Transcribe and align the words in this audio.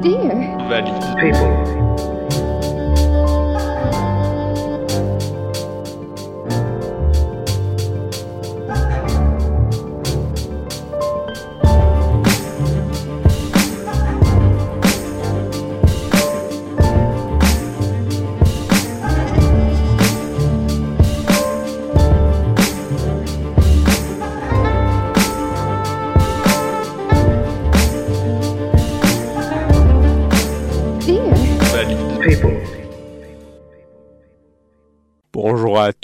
Dear. 0.00 0.54
People, 1.18 1.50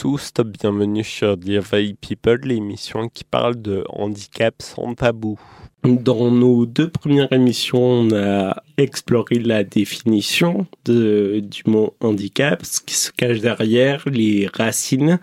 tous, 0.04 0.34
bienvenue 0.44 1.02
sur 1.02 1.38
Dear 1.38 1.62
Valley 1.62 1.96
People, 1.98 2.40
l'émission 2.44 3.08
qui 3.08 3.24
parle 3.24 3.62
de 3.62 3.84
handicap 3.88 4.54
sans 4.58 4.94
tabou. 4.94 5.40
Dans 5.82 6.30
nos 6.30 6.66
deux 6.66 6.90
premières 6.90 7.32
émissions, 7.32 7.82
on 7.82 8.14
a 8.14 8.54
exploré 8.77 9.38
la 9.38 9.64
définition 9.64 10.66
du 10.84 11.62
mot 11.64 11.94
handicap, 12.00 12.66
ce 12.66 12.82
qui 12.82 12.94
se 12.94 13.10
cache 13.12 13.40
derrière, 13.40 14.04
les 14.04 14.46
racines. 14.52 15.20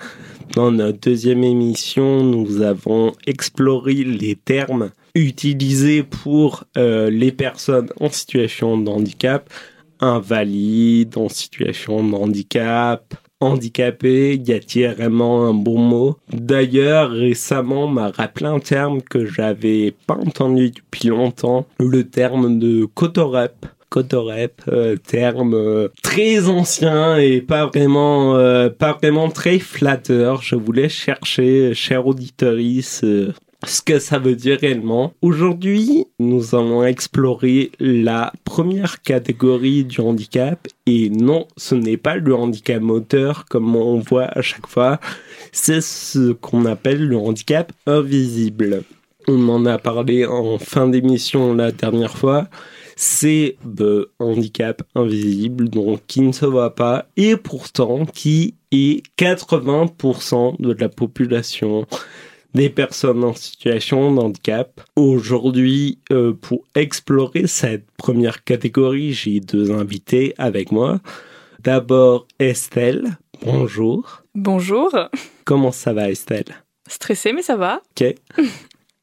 Dans 0.56 0.72
notre 0.72 1.00
deuxième 1.00 1.44
émission, 1.44 2.24
nous 2.24 2.64
avons 2.64 3.14
exploré 3.28 3.94
les 3.94 4.36
termes 4.36 4.90
utilisés 5.14 6.02
pour 6.02 6.64
euh, 6.76 7.12
les 7.12 7.32
personnes 7.32 7.90
en 8.00 8.10
situation 8.10 8.80
de 8.80 8.90
handicap, 8.90 9.48
invalides, 10.00 11.20
en 11.20 11.30
situation 11.30 12.04
de 12.04 12.16
handicap, 12.16 13.14
handicapé, 13.42 14.36
y 14.36 14.54
a-t-il 14.54 14.88
vraiment 14.92 15.46
un 15.46 15.54
bon 15.54 15.80
mot 15.80 16.18
D'ailleurs, 16.32 17.12
récemment, 17.12 17.88
m'a 17.88 18.10
rappelé 18.10 18.46
un 18.46 18.60
terme 18.60 19.02
que 19.02 19.26
j'avais 19.26 19.94
pas 20.08 20.16
entendu 20.16 20.72
depuis 20.72 21.10
longtemps, 21.10 21.66
le 21.80 22.04
terme 22.04 22.60
de 22.60 22.86
cotorep. 22.86 23.66
Cotorep, 23.90 24.62
euh, 24.70 24.96
terme 24.96 25.54
euh, 25.54 25.90
très 26.02 26.48
ancien 26.48 27.18
et 27.18 27.42
pas 27.42 27.66
vraiment, 27.66 28.38
euh, 28.38 28.70
pas 28.70 28.94
vraiment 28.94 29.28
très 29.28 29.60
flatteur. 29.60 30.42
Je 30.42 30.56
voulais 30.56 30.88
chercher, 30.88 31.74
cher 31.74 32.08
auditorice, 32.08 33.02
euh, 33.04 33.34
ce 33.66 33.82
que 33.82 34.00
ça 34.00 34.18
veut 34.20 34.36
dire 34.36 34.60
réellement. 34.60 35.14
Aujourd'hui, 35.22 36.06
nous 36.20 36.56
allons 36.56 36.84
explorer 36.84 37.72
la 37.80 38.34
première 38.44 39.02
catégorie 39.02 39.84
du 39.84 40.02
handicap 40.02 40.68
et 40.86 41.10
non, 41.10 41.48
ce 41.58 41.76
n'est 41.76 41.98
pas 41.98 42.16
le 42.16 42.36
handicap 42.36 42.82
moteur 42.82 43.46
comme 43.46 43.76
on 43.76 44.00
voit 44.00 44.26
à 44.26 44.42
chaque 44.42 44.68
fois, 44.68 45.00
c'est 45.52 45.82
ce 45.82 46.32
qu'on 46.32 46.66
appelle 46.66 47.06
le 47.08 47.18
handicap 47.18 47.72
invisible. 47.86 48.84
On 49.28 49.50
en 49.50 49.66
a 49.68 49.78
parlé 49.78 50.26
en 50.26 50.58
fin 50.58 50.88
d'émission 50.88 51.54
la 51.54 51.72
dernière 51.72 52.18
fois. 52.18 52.48
C'est 52.96 53.56
le 53.78 54.12
handicap 54.20 54.84
invisible, 54.96 55.70
donc 55.70 56.02
qui 56.08 56.22
ne 56.22 56.32
se 56.32 56.46
voit 56.46 56.76
pas, 56.76 57.06
et 57.18 57.36
pourtant 57.36 58.06
qui 58.06 58.56
est 58.72 59.04
80% 59.18 60.62
de 60.62 60.74
la 60.74 60.90
population 60.90 61.88
des 62.54 62.70
personnes 62.70 63.24
en 63.24 63.34
situation 63.34 64.14
de 64.14 64.20
handicap. 64.20 64.82
Aujourd'hui, 64.96 66.00
euh, 66.12 66.34
pour 66.34 66.64
explorer 66.76 67.48
cette 67.48 67.90
première 67.98 68.44
catégorie, 68.44 69.14
j'ai 69.14 69.40
deux 69.40 69.72
invités 69.72 70.34
avec 70.38 70.72
moi. 70.72 71.00
D'abord 71.60 72.28
Estelle, 72.40 73.18
bonjour. 73.44 74.24
Bonjour. 74.36 74.92
Comment 75.46 75.72
ça 75.72 75.94
va 75.94 76.10
Estelle? 76.10 76.64
Stressé, 76.88 77.34
mais 77.34 77.42
ça 77.42 77.56
va. 77.56 77.82
Ok. 77.92 78.16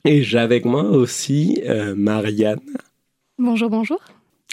Et 0.04 0.22
j'ai 0.22 0.38
avec 0.38 0.64
moi 0.64 0.84
aussi 0.84 1.60
euh, 1.66 1.94
Marianne. 1.96 2.60
Bonjour, 3.38 3.70
bonjour. 3.70 4.00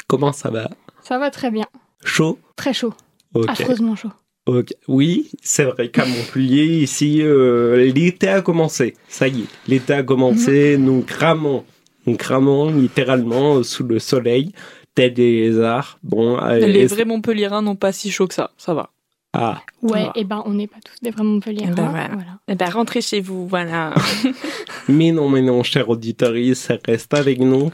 Comment 0.07 0.31
ça 0.31 0.49
va? 0.49 0.69
Ça 1.01 1.17
va 1.17 1.31
très 1.31 1.51
bien. 1.51 1.65
Chaud? 2.03 2.39
Très 2.55 2.73
chaud. 2.73 2.93
Ok. 3.33 3.49
Affreusement 3.49 3.95
chaud. 3.95 4.11
Ok. 4.45 4.73
Oui, 4.87 5.31
c'est 5.41 5.63
vrai 5.63 5.89
qu'à 5.89 6.05
Montpellier, 6.05 6.65
ici, 6.83 7.21
euh, 7.21 7.91
l'été 7.91 8.27
a 8.27 8.41
commencé. 8.41 8.95
Ça 9.07 9.27
y 9.27 9.41
est, 9.41 9.45
l'été 9.67 9.93
a 9.93 10.03
commencé. 10.03 10.77
Nous 10.77 11.01
cramons, 11.01 11.63
nous 12.05 12.15
cramons 12.15 12.69
littéralement 12.71 13.63
sous 13.63 13.83
le 13.83 13.97
soleil, 13.99 14.51
tel 14.93 15.13
des 15.15 15.41
lézards. 15.47 15.97
Bon, 16.03 16.37
euh, 16.43 16.59
Les 16.59 16.81
est-ce- 16.81 16.93
vrais 16.93 17.05
Montpelliérains 17.05 17.63
n'ont 17.63 17.75
pas 17.75 17.91
si 17.91 18.11
chaud 18.11 18.27
que 18.27 18.35
ça. 18.35 18.51
Ça 18.57 18.73
va. 18.75 18.91
Ah, 19.33 19.61
Ouais, 19.81 20.05
et 20.15 20.23
ben 20.23 20.41
on 20.45 20.53
n'est 20.53 20.67
pas 20.67 20.77
tous 20.85 20.95
des 21.03 21.09
vrais 21.11 21.23
Montpellier. 21.23 21.65
Ben 21.75 21.89
voilà. 21.91 22.39
Eh 22.47 22.55
ben, 22.55 22.69
rentrez 22.69 23.01
chez 23.01 23.19
vous, 23.21 23.47
voilà. 23.47 23.93
mais 24.87 25.11
non, 25.11 25.27
mais 25.27 25.41
non, 25.41 25.61
cher 25.63 25.89
auditorice, 25.89 26.59
ça 26.59 26.77
reste 26.85 27.13
avec 27.13 27.39
nous. 27.39 27.71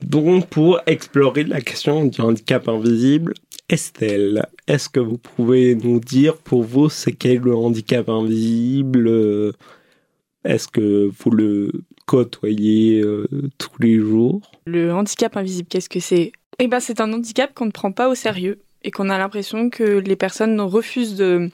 Donc, 0.00 0.46
pour 0.46 0.80
explorer 0.86 1.42
la 1.44 1.60
question 1.60 2.04
du 2.06 2.20
handicap 2.20 2.68
invisible, 2.68 3.34
Estelle, 3.68 4.46
est-ce 4.66 4.88
que 4.88 5.00
vous 5.00 5.18
pouvez 5.18 5.74
nous 5.74 6.00
dire 6.00 6.38
pour 6.38 6.62
vous 6.62 6.88
ce 6.88 7.10
qu'est 7.10 7.36
le 7.36 7.54
handicap 7.54 8.08
invisible 8.08 9.08
euh, 9.08 9.52
Est-ce 10.44 10.68
que 10.68 11.10
vous 11.18 11.30
le 11.30 11.72
côtoyez 12.06 13.00
euh, 13.00 13.28
tous 13.58 13.78
les 13.80 13.96
jours? 13.96 14.40
Le 14.66 14.90
handicap 14.92 15.36
invisible, 15.36 15.68
qu'est-ce 15.68 15.90
que 15.90 16.00
c'est? 16.00 16.32
Eh 16.58 16.66
ben, 16.66 16.80
c'est 16.80 17.02
un 17.02 17.12
handicap 17.12 17.52
qu'on 17.52 17.66
ne 17.66 17.70
prend 17.70 17.92
pas 17.92 18.08
au 18.08 18.14
sérieux 18.14 18.58
et 18.84 18.90
qu'on 18.90 19.10
a 19.10 19.18
l'impression 19.18 19.68
que 19.68 19.98
les 19.98 20.16
personnes 20.16 20.58
refusent 20.62 21.16
de, 21.16 21.50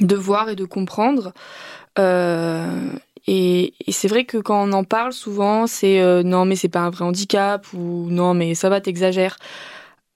de 0.00 0.16
voir 0.16 0.50
et 0.50 0.56
de 0.56 0.66
comprendre. 0.66 1.32
Euh, 1.98 2.90
et, 3.26 3.72
c'est 3.88 4.08
vrai 4.08 4.24
que 4.24 4.36
quand 4.36 4.68
on 4.68 4.72
en 4.72 4.84
parle 4.84 5.14
souvent, 5.14 5.66
c'est 5.66 6.02
non 6.22 6.44
mais 6.44 6.56
c'est 6.56 6.68
pas 6.68 6.80
un 6.80 6.90
vrai 6.90 7.04
handicap 7.04 7.66
ou 7.72 8.08
non 8.10 8.34
mais 8.34 8.54
ça 8.54 8.68
va 8.68 8.80
t'exagères. 8.80 9.36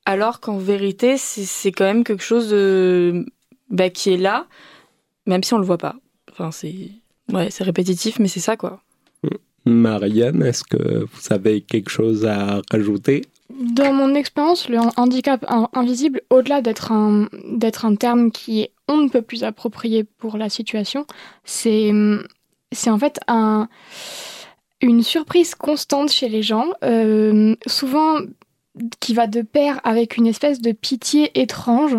Alors 0.06 0.41
qu'en 0.41 0.59
vérité, 0.59 1.16
c'est 1.16 1.72
quand 1.72 1.84
même 1.84 2.04
quelque 2.04 2.22
chose 2.22 2.50
de, 2.50 3.25
bah, 3.70 3.91
qui 3.91 4.12
est 4.12 4.19
là, 4.19 4.47
même 5.26 5.42
si 5.42 5.54
on 5.54 5.59
le 5.59 5.65
voit 5.65 5.78
pas. 5.78 5.97
Enfin 6.31 6.50
c'est 6.50 6.91
ouais 7.32 7.50
c'est 7.50 7.65
répétitif 7.65 8.19
mais 8.19 8.28
c'est 8.28 8.41
ça 8.41 8.56
quoi. 8.56 8.82
Marianne, 9.66 10.42
est-ce 10.42 10.62
que 10.65 11.04
vous 11.04 11.20
avez 11.32 11.62
quelque 11.62 11.88
chose 11.88 12.26
à 12.26 12.60
rajouter? 12.70 13.22
Dans 13.50 13.94
mon 13.94 14.15
expérience, 14.15 14.69
le 14.69 14.78
handicap 14.97 15.44
in- 15.48 15.70
invisible, 15.72 16.21
au-delà 16.28 16.60
d'être 16.60 16.92
un, 16.92 17.28
d'être 17.48 17.86
un 17.86 17.94
terme 17.94 18.31
qui 18.31 18.62
est 18.62 18.72
on 18.88 18.98
ne 18.98 19.09
peut 19.09 19.22
plus 19.22 19.42
approprié 19.44 20.04
pour 20.04 20.36
la 20.36 20.50
situation, 20.50 21.06
c'est, 21.44 21.92
c'est 22.72 22.91
en 22.91 22.98
fait 22.98 23.19
un, 23.26 23.69
une 24.82 25.03
surprise 25.03 25.54
constante 25.54 26.10
chez 26.10 26.28
les 26.28 26.42
gens, 26.42 26.66
euh, 26.82 27.56
souvent 27.66 28.19
qui 29.01 29.15
va 29.15 29.27
de 29.27 29.43
pair 29.43 29.81
avec 29.85 30.17
une 30.17 30.27
espèce 30.27 30.61
de 30.61 30.73
pitié 30.73 31.41
étrange, 31.41 31.97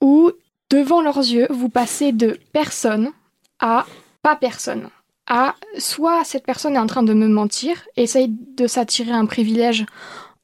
où 0.00 0.30
devant 0.70 1.02
leurs 1.02 1.18
yeux, 1.18 1.46
vous 1.50 1.68
passez 1.68 2.12
de 2.12 2.38
personne 2.52 3.10
à 3.58 3.86
pas 4.22 4.36
personne. 4.36 4.88
À 5.26 5.54
soit 5.78 6.24
cette 6.24 6.44
personne 6.44 6.74
est 6.74 6.80
en 6.80 6.86
train 6.86 7.02
de 7.02 7.14
me 7.14 7.28
mentir, 7.28 7.86
essaye 7.96 8.28
de 8.56 8.66
s'attirer 8.66 9.12
un 9.12 9.26
privilège 9.26 9.86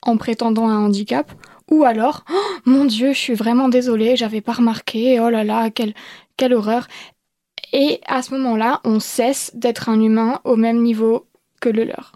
en 0.02 0.16
prétendant 0.16 0.68
un 0.68 0.84
handicap, 0.84 1.32
ou 1.70 1.84
alors, 1.84 2.24
Oh, 2.30 2.34
mon 2.64 2.84
Dieu, 2.84 3.12
je 3.12 3.18
suis 3.18 3.34
vraiment 3.34 3.68
désolée, 3.68 4.16
j'avais 4.16 4.40
pas 4.40 4.52
remarqué, 4.52 5.18
oh 5.20 5.30
là 5.30 5.42
là, 5.42 5.70
quelle, 5.70 5.94
quelle 6.36 6.54
horreur. 6.54 6.86
Et 7.72 8.00
à 8.06 8.22
ce 8.22 8.32
moment-là, 8.34 8.80
on 8.84 9.00
cesse 9.00 9.50
d'être 9.54 9.88
un 9.88 10.00
humain 10.00 10.40
au 10.44 10.56
même 10.56 10.82
niveau 10.82 11.26
que 11.60 11.68
le 11.68 11.84
leur. 11.84 12.12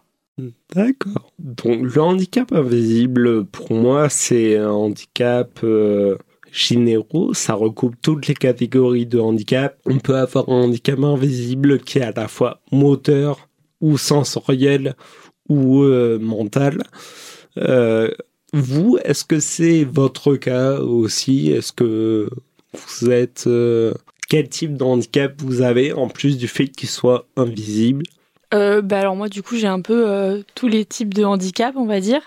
D'accord. 0.75 1.33
Donc 1.39 1.83
le 1.83 2.01
handicap 2.01 2.53
invisible, 2.53 3.45
pour 3.47 3.73
moi, 3.73 4.09
c'est 4.09 4.57
un 4.57 4.71
handicap 4.71 5.61
euh, 5.65 6.17
généraux. 6.51 7.35
Ça 7.35 7.55
recoupe 7.55 7.97
toutes 8.01 8.27
les 8.27 8.35
catégories 8.35 9.07
de 9.07 9.19
handicap. 9.19 9.79
On 9.87 9.99
peut 9.99 10.17
avoir 10.17 10.49
un 10.49 10.65
handicap 10.65 10.99
invisible 11.01 11.81
qui 11.81 11.99
est 11.99 12.03
à 12.03 12.13
la 12.13 12.29
fois 12.29 12.61
moteur 12.73 13.49
ou 13.81 13.99
sensoriel 13.99 14.95
ou 15.49 15.83
euh, 15.83 16.19
mental. 16.19 16.83
Euh, 17.59 18.11
vous, 18.53 18.99
est-ce 19.05 19.25
que 19.25 19.41
c'est 19.41 19.85
votre 19.85 20.37
cas 20.37 20.79
aussi? 20.79 21.51
Est-ce 21.51 21.73
que 21.73 22.31
vous 22.73 23.11
êtes... 23.11 23.49
quel 24.29 24.49
type 24.49 24.77
de 24.77 24.85
handicap 24.85 25.35
vous 25.39 25.61
avez 25.63 25.93
en 25.93 26.09
plus 26.09 26.39
du 26.39 26.49
fait 26.49 26.69
qu'il 26.69 26.89
soit 26.89 27.27
invisible? 27.37 28.05
Euh, 28.53 28.83
bah 28.83 28.99
alors 28.99 29.15
moi 29.15 29.29
du 29.29 29.43
coup 29.43 29.57
j'ai 29.57 29.69
un 29.69 29.81
peu 29.81 30.11
euh, 30.11 30.43
tous 30.57 30.67
les 30.67 30.85
types 30.85 31.15
de 31.15 31.25
handicap 31.25 31.75
on 31.77 31.87
va 31.87 32.01
dire. 32.01 32.23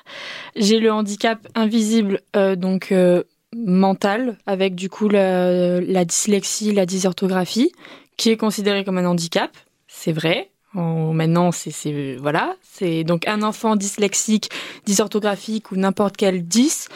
J'ai 0.56 0.80
le 0.80 0.92
handicap 0.92 1.46
invisible 1.56 2.22
euh, 2.36 2.56
donc 2.56 2.92
euh, 2.92 3.24
mental 3.56 4.38
avec 4.46 4.76
du 4.76 4.90
coup 4.90 5.10
la, 5.10 6.06
dyslexie, 6.06 6.72
la 6.72 6.86
dysorthographie 6.86 7.72
qui 8.18 8.30
est 8.30 8.38
considéré 8.38 8.84
comme 8.84 8.98
un 8.98 9.06
handicap, 9.06 9.52
c'est 9.88 10.12
vrai, 10.12 10.52
maintenant, 10.74 11.52
c'est 11.52 12.16
voilà, 12.18 12.56
c'est 12.62 13.04
donc 13.04 13.28
un 13.28 13.42
enfant 13.42 13.76
dyslexique, 13.76 14.50
dysorthographique 14.86 15.72
ou 15.72 15.78
n'importe 15.78 16.16
quel 16.18 16.48
dys 16.48 16.88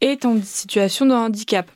est 0.00 0.24
en 0.24 0.40
situation 0.42 1.06
de 1.06 1.12
handicap. 1.12 1.70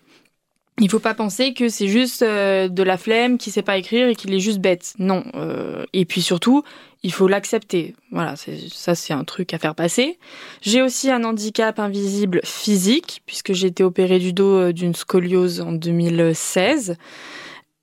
Il 0.81 0.91
faut 0.91 0.99
pas 0.99 1.13
penser 1.13 1.53
que 1.53 1.69
c'est 1.69 1.89
juste 1.89 2.23
euh, 2.23 2.69
de 2.69 2.83
la 2.83 2.97
flemme, 2.97 3.37
qui 3.37 3.51
sait 3.51 3.63
pas 3.63 3.77
écrire 3.77 4.09
et 4.09 4.17
qu'il 4.17 4.33
est 4.33 4.41
juste 4.41 4.61
bête. 4.61 4.95
Non. 4.99 5.23
Euh, 5.35 5.85
et 5.93 6.07
puis 6.07 6.23
surtout, 6.23 6.65
il 7.03 7.13
faut 7.13 7.29
l'accepter. 7.29 7.95
Voilà, 8.11 8.35
ça 8.37 8.95
c'est 8.95 9.13
un 9.13 9.25
truc 9.25 9.53
à 9.53 9.59
faire 9.59 9.75
passer. 9.75 10.19
J'ai 10.63 10.81
aussi 10.81 11.11
un 11.11 11.23
handicap 11.25 11.79
invisible 11.79 12.41
physique 12.45 13.23
puisque 13.27 13.53
j'ai 13.53 13.67
été 13.67 13.85
opérée 13.85 14.19
du 14.19 14.33
dos 14.33 14.57
euh, 14.57 14.73
d'une 14.73 14.95
scoliose 14.95 15.61
en 15.61 15.73
2016. 15.73 16.97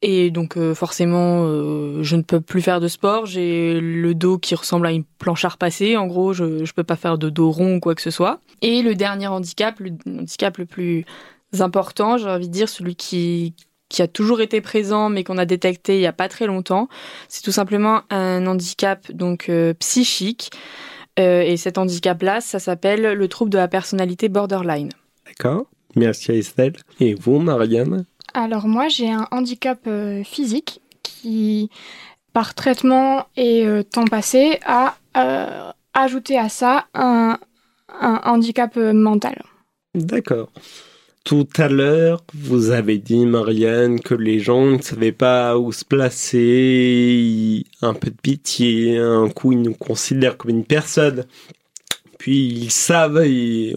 Et 0.03 0.29
donc 0.29 0.59
forcément, 0.75 1.47
je 2.03 2.15
ne 2.15 2.21
peux 2.21 2.39
plus 2.39 2.61
faire 2.61 2.79
de 2.79 2.87
sport. 2.87 3.25
J'ai 3.25 3.79
le 3.81 4.13
dos 4.13 4.37
qui 4.37 4.53
ressemble 4.53 4.85
à 4.85 4.91
une 4.91 5.03
planche 5.03 5.43
à 5.43 5.49
repasser. 5.49 5.97
En 5.97 6.05
gros, 6.05 6.33
je 6.33 6.43
ne 6.43 6.71
peux 6.75 6.83
pas 6.83 6.95
faire 6.95 7.17
de 7.17 7.31
dos 7.31 7.49
rond 7.49 7.77
ou 7.77 7.79
quoi 7.79 7.95
que 7.95 8.03
ce 8.03 8.11
soit. 8.11 8.39
Et 8.61 8.83
le 8.83 8.93
dernier 8.93 9.25
handicap, 9.25 9.79
le 9.79 9.93
handicap 10.05 10.59
le 10.59 10.67
plus 10.67 11.03
important, 11.59 12.17
j'ai 12.17 12.29
envie 12.29 12.47
de 12.47 12.53
dire, 12.53 12.69
celui 12.69 12.95
qui, 12.95 13.53
qui 13.89 14.01
a 14.01 14.07
toujours 14.07 14.41
été 14.41 14.61
présent 14.61 15.09
mais 15.09 15.23
qu'on 15.23 15.37
a 15.37 15.45
détecté 15.45 15.95
il 15.95 15.99
n'y 15.99 16.07
a 16.07 16.13
pas 16.13 16.27
très 16.27 16.45
longtemps. 16.45 16.87
C'est 17.27 17.43
tout 17.43 17.51
simplement 17.51 18.01
un 18.09 18.45
handicap 18.47 19.11
donc 19.11 19.49
euh, 19.49 19.73
psychique. 19.75 20.51
Euh, 21.19 21.41
et 21.41 21.57
cet 21.57 21.77
handicap-là, 21.77 22.41
ça 22.41 22.59
s'appelle 22.59 23.13
le 23.13 23.27
trouble 23.27 23.49
de 23.49 23.57
la 23.57 23.67
personnalité 23.67 24.29
borderline. 24.29 24.91
D'accord. 25.25 25.65
Merci 25.95 26.33
Estelle. 26.33 26.73
Et 26.99 27.15
vous, 27.15 27.39
Marianne? 27.39 28.05
Alors 28.33 28.67
moi, 28.67 28.87
j'ai 28.87 29.09
un 29.09 29.27
handicap 29.31 29.79
euh, 29.87 30.23
physique 30.23 30.81
qui, 31.01 31.71
par 32.33 32.53
traitement 32.53 33.25
et 33.35 33.65
temps 33.91 34.05
passé, 34.05 34.59
a 34.65 34.95
ajouté 35.95 36.37
à 36.37 36.49
ça 36.49 36.85
un, 36.93 37.39
un 37.99 38.21
handicap 38.25 38.75
mental. 38.75 39.41
D'accord. 39.95 40.49
Tout 41.27 41.49
à 41.57 41.67
l'heure, 41.67 42.23
vous 42.33 42.71
avez 42.71 42.99
dit, 42.99 43.25
Marianne, 43.25 43.99
que 43.99 44.15
les 44.15 44.39
gens 44.39 44.65
ne 44.65 44.81
savaient 44.81 45.11
pas 45.11 45.57
où 45.57 45.73
se 45.73 45.83
placer, 45.83 47.65
un 47.81 47.93
peu 47.93 48.11
de 48.11 48.15
pitié, 48.15 48.97
un 48.97 49.27
coup 49.27 49.51
ils 49.51 49.61
nous 49.61 49.73
considèrent 49.73 50.37
comme 50.37 50.51
une 50.51 50.63
personne, 50.63 51.25
puis 52.17 52.47
ils 52.47 52.71
savent 52.71 53.25
et 53.25 53.75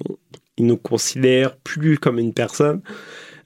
ils 0.59 0.65
nous 0.65 0.77
considèrent 0.77 1.57
plus 1.57 1.99
comme 1.99 2.21
une 2.21 2.35
personne. 2.35 2.83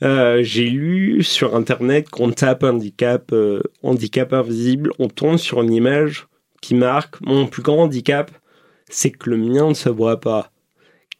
Euh, 0.02 0.42
j'ai 0.42 0.68
lu 0.68 1.22
sur 1.22 1.56
internet 1.56 2.10
qu'on 2.10 2.30
tape 2.30 2.62
handicap, 2.62 3.32
euh, 3.32 3.62
handicap 3.82 4.34
invisible, 4.34 4.90
on 4.98 5.08
tombe 5.08 5.38
sur 5.38 5.62
une 5.62 5.72
image 5.72 6.26
qui 6.60 6.74
marque 6.74 7.22
mon 7.22 7.46
plus 7.46 7.62
grand 7.62 7.84
handicap, 7.84 8.30
c'est 8.90 9.12
que 9.12 9.30
le 9.30 9.38
mien 9.38 9.70
ne 9.70 9.74
se 9.74 9.88
voit 9.88 10.20
pas. 10.20 10.50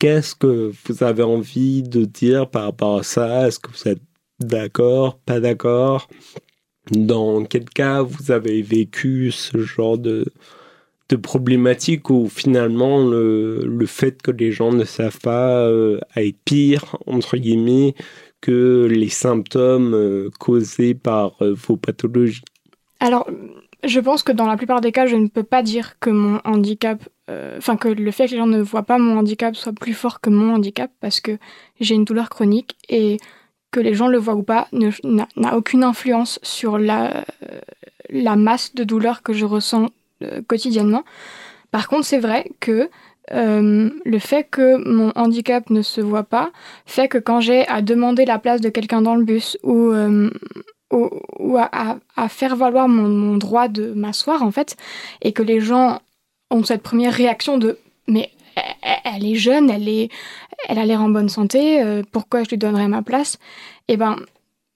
Qu'est-ce 0.05 0.35
que 0.35 0.71
vous 0.85 1.03
avez 1.03 1.23
envie 1.23 1.83
de 1.83 2.05
dire 2.05 2.51
par 2.51 2.65
rapport 2.65 2.99
à 2.99 3.03
ça? 3.03 3.49
Est-ce 3.49 3.59
que 3.59 3.71
vous 3.71 3.89
êtes 3.89 4.03
d'accord, 4.39 5.19
pas 5.21 5.41
d'accord? 5.41 6.09
Dans 6.91 7.47
quel 7.47 7.65
cas 7.65 8.03
vous 8.03 8.31
avez 8.31 8.61
vécu 8.61 9.31
ce 9.31 9.57
genre 9.57 9.97
de, 9.97 10.27
problématique 11.23 12.11
où 12.11 12.29
finalement 12.29 13.03
le, 13.09 13.87
fait 13.87 14.21
que 14.21 14.31
les 14.31 14.53
gens 14.53 14.73
ne 14.73 14.85
savent 14.85 15.21
pas 15.21 15.67
euh, 15.69 15.99
être 16.17 16.37
pire, 16.45 16.99
entre 17.07 17.39
guillemets, 17.39 17.95
que 18.43 18.87
les 18.87 19.09
symptômes 19.09 19.95
euh, 19.95 20.29
causés 20.39 20.93
par 20.93 21.33
euh, 21.41 21.55
vos 21.55 21.79
pathologies? 21.79 22.45
Alors, 23.01 23.27
je 23.83 24.01
pense 24.01 24.23
que 24.23 24.33
dans 24.33 24.49
la 24.49 24.59
plupart 24.59 24.83
des 24.83 24.93
cas, 24.93 25.07
je 25.07 25.17
ne 25.17 25.29
peux 25.29 25.45
pas 25.45 25.63
dire 25.63 25.99
que 25.99 26.11
mon 26.11 26.41
handicap, 26.45 27.03
euh, 27.31 27.57
enfin 27.59 27.77
que 27.77 27.89
le 27.89 28.11
fait 28.11 28.27
que 28.27 28.33
les 28.33 28.37
gens 28.37 28.47
ne 28.47 28.61
voient 28.61 28.83
pas 28.83 28.99
mon 28.99 29.19
handicap 29.19 29.57
soit 29.57 29.73
plus 29.73 29.95
fort 29.95 30.21
que 30.21 30.31
mon 30.31 30.55
handicap 30.55 30.91
parce 31.01 31.21
que 31.21 31.39
j'ai 31.81 31.95
une 31.95 32.05
douleur 32.05 32.29
chronique 32.29 32.77
et 32.89 33.19
que 33.71 33.81
les 33.81 33.95
gens 33.95 34.09
le 34.09 34.19
voient 34.19 34.35
ou 34.35 34.43
pas 34.43 34.69
n'a 34.73 35.57
aucune 35.57 35.83
influence 35.83 36.39
sur 36.43 36.79
la, 36.79 37.25
la 38.11 38.37
masse 38.37 38.75
de 38.75 38.85
douleur 38.85 39.23
que 39.23 39.33
je 39.33 39.45
ressens 39.45 39.89
euh, 40.23 40.43
quotidiennement. 40.47 41.03
Par 41.71 41.89
contre, 41.89 42.05
c'est 42.05 42.21
vrai 42.21 42.53
que 42.61 42.89
euh, 43.33 43.91
le 44.05 44.19
fait 44.19 44.45
que 44.45 44.77
mon 44.89 45.11
handicap 45.17 45.71
ne 45.71 45.83
se 45.83 46.01
voit 46.01 46.25
pas 46.25 46.53
fait 46.85 47.09
que 47.09 47.19
quand 47.19 47.41
j'ai 47.41 47.67
à 47.69 47.81
demander 47.81 48.27
la 48.27 48.39
place 48.39 48.61
de 48.61 48.69
quelqu'un 48.69 49.01
dans 49.03 49.17
le 49.17 49.25
bus 49.25 49.57
ou 49.63 49.93
ou, 50.93 51.59
à, 51.59 52.29
faire 52.29 52.57
valoir 52.57 52.89
mon, 52.89 53.37
droit 53.37 53.69
de 53.69 53.93
m'asseoir 53.93 54.43
en 54.43 54.51
fait, 54.51 54.77
et 55.23 55.33
que 55.33 55.43
les 55.43 55.61
gens 55.61 56.01
ont 56.51 56.65
cette 56.65 56.83
première 56.83 57.13
réaction 57.13 57.59
de 57.59 57.79
mais 58.07 58.31
elle, 59.05 59.27
est 59.27 59.35
jeune, 59.35 59.71
elle 59.71 59.89
est, 59.89 60.11
elle 60.69 60.79
a 60.79 60.85
l'air 60.85 61.01
en 61.01 61.09
bonne 61.09 61.29
santé, 61.29 61.83
euh, 61.83 62.03
pourquoi 62.13 62.45
je 62.45 62.51
lui 62.51 62.59
donnerais 62.59 62.89
ma 62.89 63.03
place? 63.03 63.39
Eh 63.89 63.97
ben 63.97 64.17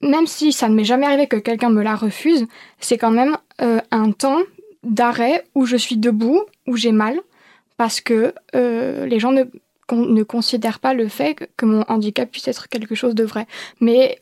même 0.01 0.27
si 0.27 0.51
ça 0.53 0.69
ne 0.69 0.75
m'est 0.75 0.85
jamais 0.85 1.05
arrivé 1.05 1.27
que 1.27 1.35
quelqu'un 1.35 1.69
me 1.69 1.83
la 1.83 1.95
refuse, 1.95 2.45
c'est 2.79 2.97
quand 2.97 3.11
même 3.11 3.37
euh, 3.61 3.81
un 3.91 4.11
temps 4.11 4.39
d'arrêt 4.83 5.43
où 5.55 5.65
je 5.65 5.75
suis 5.75 5.97
debout, 5.97 6.45
où 6.67 6.77
j'ai 6.77 6.93
mal, 6.93 7.19
parce 7.77 7.99
que 7.99 8.33
euh, 8.55 9.05
les 9.05 9.19
gens 9.19 9.31
ne, 9.31 9.43
ne 9.91 10.23
considèrent 10.23 10.79
pas 10.79 10.93
le 10.93 11.09
fait 11.09 11.49
que 11.57 11.65
mon 11.65 11.83
handicap 11.89 12.31
puisse 12.31 12.47
être 12.47 12.69
quelque 12.69 12.95
chose 12.95 13.13
de 13.13 13.25
vrai. 13.25 13.45
Mais 13.81 14.19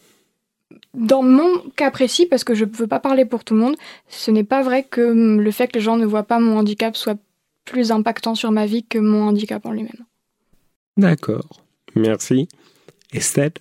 dans 0.96 1.22
mon 1.22 1.60
cas 1.76 1.92
précis, 1.92 2.26
parce 2.26 2.44
que 2.44 2.56
je 2.56 2.66
ne 2.66 2.72
veux 2.72 2.88
pas 2.88 3.00
parler 3.00 3.26
pour 3.26 3.44
tout 3.44 3.54
le 3.54 3.60
monde, 3.60 3.76
ce 4.08 4.32
n'est 4.32 4.44
pas 4.44 4.64
vrai 4.64 4.84
que 4.84 5.02
le 5.02 5.52
fait 5.52 5.68
que 5.68 5.76
les 5.76 5.84
gens 5.84 5.98
ne 5.98 6.06
voient 6.06 6.24
pas 6.24 6.40
mon 6.40 6.58
handicap 6.58 6.98
soit 6.98 7.20
plus 7.68 7.92
impactant 7.92 8.34
sur 8.34 8.52
ma 8.52 8.66
vie 8.66 8.84
que 8.84 8.98
mon 8.98 9.28
handicap 9.28 9.64
en 9.66 9.72
lui-même. 9.72 10.06
D'accord. 10.98 11.64
Merci. 11.96 12.48
Estelle 13.14 13.54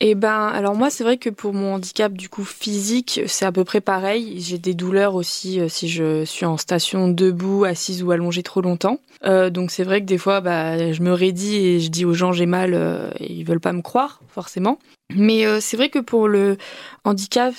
Eh 0.00 0.14
ben, 0.14 0.48
alors 0.48 0.74
moi, 0.74 0.90
c'est 0.90 1.02
vrai 1.02 1.16
que 1.16 1.30
pour 1.30 1.54
mon 1.54 1.74
handicap 1.74 2.12
du 2.12 2.28
coup 2.28 2.44
physique, 2.44 3.22
c'est 3.26 3.46
à 3.46 3.52
peu 3.52 3.64
près 3.64 3.80
pareil. 3.80 4.38
J'ai 4.40 4.58
des 4.58 4.74
douleurs 4.74 5.14
aussi 5.14 5.60
euh, 5.60 5.68
si 5.68 5.88
je 5.88 6.24
suis 6.24 6.44
en 6.44 6.58
station 6.58 7.08
debout, 7.08 7.64
assise 7.64 8.02
ou 8.02 8.10
allongée 8.10 8.42
trop 8.42 8.60
longtemps. 8.60 9.00
Euh, 9.24 9.48
donc 9.48 9.70
c'est 9.70 9.84
vrai 9.84 10.00
que 10.00 10.06
des 10.06 10.18
fois, 10.18 10.42
bah, 10.42 10.92
je 10.92 11.02
me 11.02 11.12
raidis 11.12 11.56
et 11.56 11.80
je 11.80 11.88
dis 11.88 12.04
aux 12.04 12.12
gens 12.12 12.32
j'ai 12.32 12.44
mal, 12.44 12.74
euh, 12.74 13.10
et 13.18 13.32
ils 13.32 13.44
veulent 13.44 13.60
pas 13.60 13.72
me 13.72 13.82
croire 13.82 14.20
forcément. 14.28 14.78
Mais 15.14 15.44
c'est 15.60 15.76
vrai 15.76 15.88
que 15.88 16.00
pour 16.00 16.26
le 16.26 16.56
handicap 17.04 17.54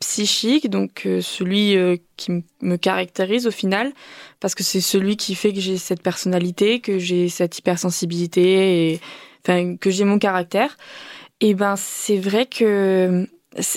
psychique, 0.00 0.68
donc 0.68 1.08
celui 1.22 1.98
qui 2.18 2.44
me 2.60 2.76
caractérise 2.76 3.46
au 3.46 3.50
final, 3.50 3.94
parce 4.38 4.54
que 4.54 4.62
c'est 4.62 4.82
celui 4.82 5.16
qui 5.16 5.34
fait 5.34 5.54
que 5.54 5.60
j'ai 5.60 5.78
cette 5.78 6.02
personnalité, 6.02 6.80
que 6.80 6.98
j'ai 6.98 7.30
cette 7.30 7.58
hypersensibilité 7.58 8.92
et 8.92 9.00
enfin 9.42 9.76
que 9.76 9.90
j'ai 9.90 10.04
mon 10.04 10.18
caractère, 10.18 10.76
et 11.40 11.54
ben 11.54 11.76
c'est 11.76 12.18
vrai 12.18 12.46
que 12.46 13.26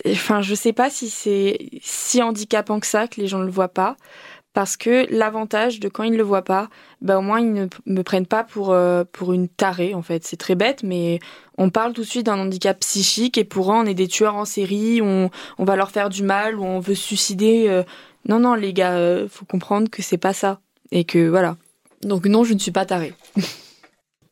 enfin 0.07 0.41
je 0.41 0.55
sais 0.55 0.73
pas 0.73 0.89
si 0.89 1.09
c'est 1.09 1.57
si 1.81 2.21
handicapant 2.21 2.79
que 2.79 2.87
ça 2.87 3.07
que 3.07 3.19
les 3.19 3.27
gens 3.27 3.39
ne 3.39 3.45
le 3.45 3.51
voient 3.51 3.73
pas 3.73 3.97
parce 4.53 4.77
que 4.77 5.07
l'avantage 5.09 5.79
de 5.79 5.89
quand 5.89 6.03
ils 6.03 6.11
ne 6.11 6.17
le 6.17 6.23
voient 6.23 6.43
pas, 6.43 6.69
ben 7.01 7.17
au 7.17 7.21
moins 7.21 7.39
ils 7.39 7.51
ne 7.51 7.67
me 7.87 8.03
prennent 8.03 8.27
pas 8.27 8.43
pour 8.43 8.71
euh, 8.71 9.03
pour 9.11 9.33
une 9.33 9.49
tarée 9.49 9.95
en 9.95 10.03
fait. 10.03 10.25
C'est 10.25 10.37
très 10.37 10.55
bête, 10.55 10.83
mais 10.83 11.19
on 11.57 11.69
parle 11.69 11.93
tout 11.93 12.01
de 12.01 12.07
suite 12.07 12.27
d'un 12.27 12.39
handicap 12.39 12.79
psychique 12.79 13.37
et 13.37 13.43
pour 13.43 13.69
on 13.69 13.85
est 13.85 13.95
des 13.95 14.07
tueurs 14.07 14.35
en 14.35 14.45
série, 14.45 15.01
on, 15.01 15.31
on 15.57 15.65
va 15.65 15.75
leur 15.75 15.91
faire 15.91 16.09
du 16.09 16.23
mal 16.23 16.59
ou 16.59 16.63
on 16.63 16.79
veut 16.79 16.95
se 16.95 17.03
suicider. 17.03 17.65
Euh. 17.67 17.83
Non 18.29 18.39
non 18.39 18.53
les 18.53 18.73
gars, 18.73 18.93
euh, 18.93 19.27
faut 19.27 19.45
comprendre 19.45 19.89
que 19.89 20.01
c'est 20.03 20.17
pas 20.17 20.33
ça 20.33 20.59
et 20.91 21.03
que 21.03 21.27
voilà. 21.27 21.57
Donc 22.03 22.25
non, 22.27 22.43
je 22.43 22.53
ne 22.53 22.59
suis 22.59 22.71
pas 22.71 22.85
tarée. 22.85 23.13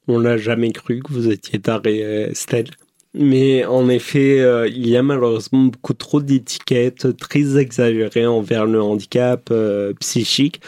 On 0.08 0.20
n'a 0.20 0.38
jamais 0.38 0.72
cru 0.72 1.01
que 1.01 1.13
vous 1.13 1.29
étiez 1.29 1.60
taré, 1.60 2.00
Estelle. 2.00 2.72
Mais 3.13 3.65
en 3.65 3.89
effet, 3.89 4.39
euh, 4.39 4.70
il 4.70 4.88
y 4.88 4.96
a 4.96 5.03
malheureusement 5.03 5.65
beaucoup 5.65 5.93
trop 5.93 6.22
d'étiquettes 6.22 7.17
très 7.17 7.58
exagérées 7.58 8.25
envers 8.25 8.65
le 8.65 8.81
handicap 8.81 9.50
euh, 9.51 9.91
psychique. 10.00 10.62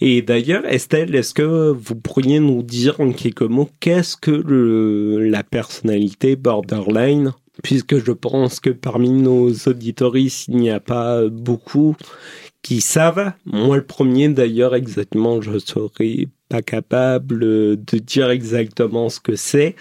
Et 0.00 0.22
d'ailleurs, 0.22 0.64
Estelle, 0.64 1.14
est-ce 1.14 1.34
que 1.34 1.70
vous 1.70 1.94
pourriez 1.94 2.40
nous 2.40 2.62
dire 2.62 2.98
en 3.00 3.12
quelques 3.12 3.42
mots 3.42 3.68
qu'est-ce 3.80 4.16
que 4.16 4.30
le, 4.30 5.28
la 5.28 5.42
personnalité 5.42 6.36
borderline? 6.36 7.32
Puisque 7.62 8.02
je 8.02 8.12
pense 8.12 8.60
que 8.60 8.70
parmi 8.70 9.10
nos 9.10 9.50
auditoristes, 9.66 10.48
il 10.48 10.56
n'y 10.56 10.70
a 10.70 10.80
pas 10.80 11.28
beaucoup 11.28 11.94
qui 12.62 12.80
savent. 12.80 13.32
Moi, 13.46 13.76
le 13.76 13.84
premier, 13.84 14.28
d'ailleurs, 14.28 14.74
exactement, 14.74 15.40
je 15.40 15.58
serais 15.58 16.28
pas 16.48 16.62
capable 16.62 17.40
de 17.40 17.98
dire 17.98 18.30
exactement 18.30 19.08
ce 19.08 19.20
que 19.20 19.36
c'est. 19.36 19.76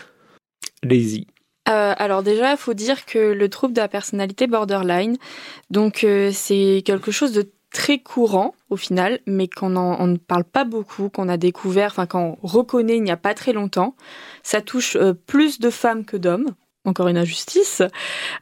Allez-y. 0.84 1.28
Euh, 1.68 1.94
alors 1.98 2.24
déjà, 2.24 2.52
il 2.52 2.58
faut 2.58 2.74
dire 2.74 3.06
que 3.06 3.20
le 3.20 3.50
trouble 3.50 3.74
de 3.74 3.82
la 3.82 3.88
personnalité 3.88 4.48
borderline, 4.48 5.18
donc 5.70 6.04
euh, 6.04 6.32
c'est 6.34 6.82
quelque 6.84 7.12
chose 7.12 7.32
de 7.32 7.52
très 7.72 8.00
courant 8.00 8.56
au 8.70 8.76
final, 8.76 9.20
mais 9.28 9.48
qu'on 9.48 9.76
on 9.76 10.08
ne 10.08 10.18
parle 10.18 10.46
pas 10.46 10.64
beaucoup, 10.64 11.10
qu'on 11.10 11.30
a 11.30 11.38
découvert, 11.38 11.92
enfin 11.92 12.08
qu'on 12.08 12.38
reconnaît 12.42 12.98
il 12.98 13.04
n'y 13.04 13.12
a 13.12 13.18
pas 13.18 13.36
très 13.36 13.54
longtemps. 13.54 13.96
Ça 14.42 14.62
touche 14.62 14.96
euh, 14.96 15.14
plus 15.14 15.60
de 15.60 15.70
femmes 15.70 16.06
que 16.06 16.18
d'hommes. 16.18 16.56
Encore 16.86 17.08
une 17.08 17.18
injustice. 17.18 17.82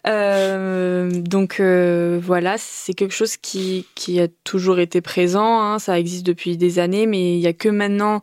Euh, 0.06 1.10
donc 1.10 1.60
euh, 1.60 2.20
voilà, 2.22 2.58
c'est 2.58 2.94
quelque 2.94 3.14
chose 3.14 3.38
qui, 3.38 3.86
qui 3.96 4.20
a 4.20 4.28
toujours 4.44 4.80
été 4.80 5.02
présent, 5.02 5.62
hein, 5.62 5.80
ça 5.80 6.00
existe 6.00 6.26
depuis 6.26 6.58
des 6.58 6.80
années, 6.80 7.08
mais 7.08 7.36
il 7.36 7.40
n'y 7.40 7.48
a 7.48 7.54
que 7.54 7.70
maintenant 7.70 8.22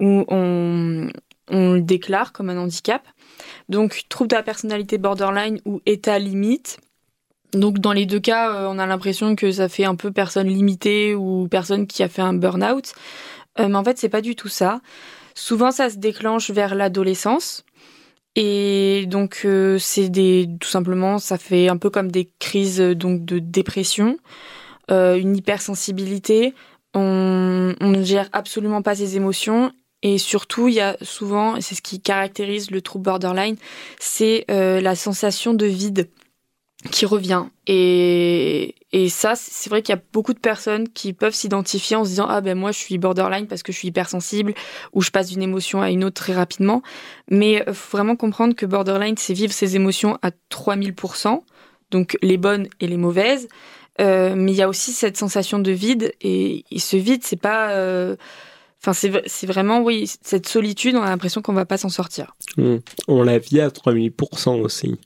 où 0.00 0.24
on, 0.28 1.08
on 1.48 1.72
le 1.72 1.80
déclare 1.80 2.32
comme 2.32 2.50
un 2.50 2.58
handicap. 2.58 3.02
Donc 3.68 4.04
trouble 4.08 4.30
de 4.30 4.36
la 4.36 4.42
personnalité 4.42 4.98
borderline 4.98 5.60
ou 5.64 5.80
état 5.86 6.18
limite. 6.18 6.78
Donc 7.52 7.78
dans 7.78 7.92
les 7.92 8.06
deux 8.06 8.20
cas, 8.20 8.52
euh, 8.52 8.68
on 8.68 8.78
a 8.78 8.86
l'impression 8.86 9.36
que 9.36 9.50
ça 9.52 9.68
fait 9.68 9.84
un 9.84 9.94
peu 9.94 10.10
personne 10.10 10.48
limitée 10.48 11.14
ou 11.14 11.48
personne 11.48 11.86
qui 11.86 12.02
a 12.02 12.08
fait 12.08 12.22
un 12.22 12.34
burn-out. 12.34 12.92
mais 13.58 13.74
en 13.74 13.84
fait, 13.84 13.98
c'est 13.98 14.08
pas 14.08 14.20
du 14.20 14.34
tout 14.34 14.48
ça. 14.48 14.80
Souvent, 15.34 15.70
ça 15.70 15.90
se 15.90 15.96
déclenche 15.96 16.50
vers 16.50 16.74
l'adolescence. 16.74 17.64
Et 18.36 19.06
donc 19.06 19.42
euh, 19.44 19.78
c'est 19.78 20.08
des 20.08 20.48
tout 20.60 20.68
simplement 20.68 21.18
ça 21.18 21.38
fait 21.38 21.68
un 21.68 21.76
peu 21.76 21.90
comme 21.90 22.10
des 22.10 22.30
crises 22.40 22.80
euh, 22.80 22.94
donc 22.94 23.24
de 23.24 23.38
dépression, 23.38 24.18
euh, 24.90 25.16
une 25.16 25.36
hypersensibilité. 25.36 26.54
On, 26.94 27.74
on 27.80 27.90
ne 27.90 28.02
gère 28.02 28.28
absolument 28.32 28.82
pas 28.82 28.96
ses 28.96 29.16
émotions 29.16 29.72
et 30.02 30.18
surtout 30.18 30.68
il 30.68 30.74
y 30.74 30.80
a 30.80 30.96
souvent, 31.02 31.60
c'est 31.60 31.74
ce 31.74 31.82
qui 31.82 32.00
caractérise 32.00 32.70
le 32.70 32.82
trouble 32.82 33.04
borderline, 33.04 33.56
c'est 33.98 34.44
la 34.48 34.94
sensation 34.94 35.54
de 35.54 35.66
vide 35.66 36.08
qui 36.90 37.06
revient. 37.06 37.44
Et, 37.66 38.74
et 38.92 39.08
ça, 39.08 39.34
c'est 39.36 39.70
vrai 39.70 39.82
qu'il 39.82 39.94
y 39.94 39.98
a 39.98 40.02
beaucoup 40.12 40.34
de 40.34 40.38
personnes 40.38 40.88
qui 40.88 41.12
peuvent 41.12 41.34
s'identifier 41.34 41.96
en 41.96 42.04
se 42.04 42.10
disant 42.10 42.26
ah 42.28 42.40
ben 42.40 42.56
moi 42.56 42.72
je 42.72 42.78
suis 42.78 42.98
borderline 42.98 43.46
parce 43.46 43.62
que 43.62 43.72
je 43.72 43.78
suis 43.78 43.88
hypersensible 43.88 44.54
ou 44.92 45.00
je 45.00 45.10
passe 45.10 45.30
d'une 45.30 45.42
émotion 45.42 45.80
à 45.80 45.90
une 45.90 46.04
autre 46.04 46.22
très 46.22 46.34
rapidement. 46.34 46.82
Mais 47.30 47.64
faut 47.72 47.96
vraiment 47.96 48.16
comprendre 48.16 48.54
que 48.54 48.66
borderline 48.66 49.16
c'est 49.16 49.34
vivre 49.34 49.52
ses 49.52 49.76
émotions 49.76 50.18
à 50.22 50.30
3000%, 50.50 51.40
donc 51.90 52.16
les 52.22 52.36
bonnes 52.36 52.68
et 52.80 52.86
les 52.86 52.98
mauvaises. 52.98 53.48
Euh, 54.00 54.34
mais 54.36 54.52
il 54.52 54.56
y 54.56 54.62
a 54.62 54.68
aussi 54.68 54.92
cette 54.92 55.16
sensation 55.16 55.60
de 55.60 55.70
vide 55.70 56.12
et, 56.20 56.64
ce 56.76 56.96
vide 56.96 57.22
c'est 57.24 57.40
pas 57.40 57.70
euh, 57.70 58.16
Enfin, 58.86 58.92
c'est 59.24 59.46
vraiment, 59.46 59.80
oui, 59.80 60.04
cette 60.20 60.46
solitude, 60.46 60.94
on 60.94 61.00
a 61.00 61.08
l'impression 61.08 61.40
qu'on 61.40 61.54
va 61.54 61.64
pas 61.64 61.78
s'en 61.78 61.88
sortir. 61.88 62.36
Mmh. 62.58 62.76
On 63.08 63.22
la 63.22 63.38
vit 63.38 63.62
à 63.62 63.68
3000% 63.68 64.60
aussi. 64.60 64.98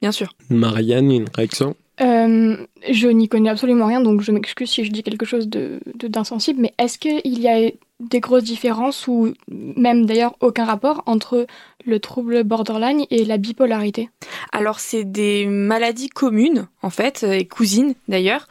Bien 0.00 0.12
sûr. 0.12 0.32
Marianne, 0.48 1.10
une 1.10 1.28
réaction? 1.34 1.76
Euh, 2.00 2.56
je 2.90 3.08
n'y 3.08 3.28
connais 3.28 3.50
absolument 3.50 3.86
rien, 3.86 4.00
donc 4.00 4.22
je 4.22 4.32
m'excuse 4.32 4.70
si 4.70 4.84
je 4.84 4.90
dis 4.90 5.02
quelque 5.02 5.26
chose 5.26 5.48
d'insensible, 5.48 6.56
de, 6.56 6.62
mais 6.62 6.74
est-ce 6.78 6.98
qu'il 6.98 7.38
y 7.38 7.46
a 7.48 7.70
des 8.00 8.20
grosses 8.20 8.44
différences, 8.44 9.06
ou 9.06 9.34
même 9.48 10.06
d'ailleurs 10.06 10.34
aucun 10.40 10.64
rapport, 10.64 11.02
entre 11.04 11.46
le 11.84 12.00
trouble 12.00 12.42
borderline 12.44 13.04
et 13.10 13.26
la 13.26 13.36
bipolarité? 13.36 14.08
Alors, 14.52 14.80
c'est 14.80 15.04
des 15.04 15.44
maladies 15.44 16.08
communes, 16.08 16.68
en 16.80 16.88
fait, 16.88 17.22
et 17.22 17.46
cousines 17.46 17.92
d'ailleurs. 18.08 18.48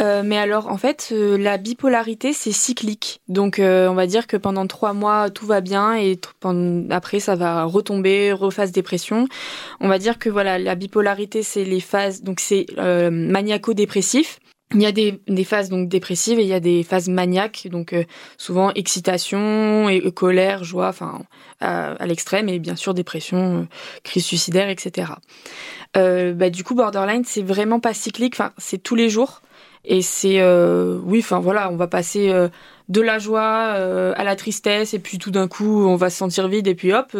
Euh, 0.00 0.22
mais 0.24 0.36
alors, 0.36 0.68
en 0.68 0.76
fait, 0.76 1.10
euh, 1.12 1.38
la 1.38 1.56
bipolarité, 1.56 2.32
c'est 2.32 2.52
cyclique. 2.52 3.20
Donc, 3.28 3.58
euh, 3.58 3.88
on 3.88 3.94
va 3.94 4.06
dire 4.06 4.26
que 4.26 4.36
pendant 4.36 4.66
trois 4.66 4.92
mois, 4.92 5.30
tout 5.30 5.46
va 5.46 5.60
bien 5.60 5.96
et 5.96 6.18
après, 6.90 7.20
ça 7.20 7.36
va 7.36 7.64
retomber, 7.64 8.32
refasse 8.32 8.72
dépression. 8.72 9.28
On 9.80 9.88
va 9.88 9.98
dire 9.98 10.18
que 10.18 10.28
voilà, 10.28 10.58
la 10.58 10.74
bipolarité, 10.74 11.42
c'est 11.42 11.64
les 11.64 11.80
phases. 11.80 12.22
Donc, 12.22 12.40
c'est 12.40 12.66
maniaco-dépressif. 12.76 14.40
Il 14.74 14.82
y 14.82 14.86
a 14.86 14.92
des, 14.92 15.44
phases 15.44 15.68
donc 15.68 15.88
dépressives 15.88 16.40
et 16.40 16.42
il 16.42 16.48
y 16.48 16.54
a 16.54 16.58
des 16.58 16.82
phases 16.82 17.08
maniaques, 17.08 17.68
donc 17.70 17.94
souvent 18.38 18.72
excitation 18.72 19.88
et, 19.88 20.10
colère, 20.10 20.64
joie, 20.64 20.88
enfin 20.88 21.22
à, 21.60 22.06
l'extrême 22.06 22.48
et 22.48 22.58
bien 22.58 22.74
sûr 22.74 22.92
dépression, 22.92 23.68
crise 24.02 24.24
suicidaire, 24.24 24.68
etc. 24.70 25.12
bah, 25.94 26.50
du 26.50 26.64
coup, 26.64 26.74
borderline, 26.74 27.22
c'est 27.24 27.42
vraiment 27.42 27.78
pas 27.78 27.94
cyclique, 27.94 28.34
enfin 28.34 28.52
c'est 28.58 28.82
tous 28.82 28.96
les 28.96 29.10
jours. 29.10 29.42
Et 29.84 30.02
c'est, 30.02 30.40
euh, 30.40 30.98
oui, 31.04 31.20
enfin 31.20 31.40
voilà, 31.40 31.70
on 31.70 31.76
va 31.76 31.86
passer 31.86 32.30
euh, 32.30 32.48
de 32.88 33.00
la 33.00 33.18
joie 33.18 33.74
euh, 33.76 34.12
à 34.16 34.24
la 34.24 34.36
tristesse, 34.36 34.94
et 34.94 34.98
puis 34.98 35.18
tout 35.18 35.30
d'un 35.30 35.48
coup, 35.48 35.84
on 35.86 35.96
va 35.96 36.10
se 36.10 36.16
sentir 36.16 36.48
vide, 36.48 36.66
et 36.66 36.74
puis 36.74 36.92
hop, 36.92 37.16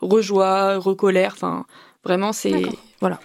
rejoie, 0.00 0.78
recolère. 0.78 1.32
Enfin, 1.34 1.66
vraiment, 2.04 2.32
c'est 2.32 2.62
voilà. 3.00 3.18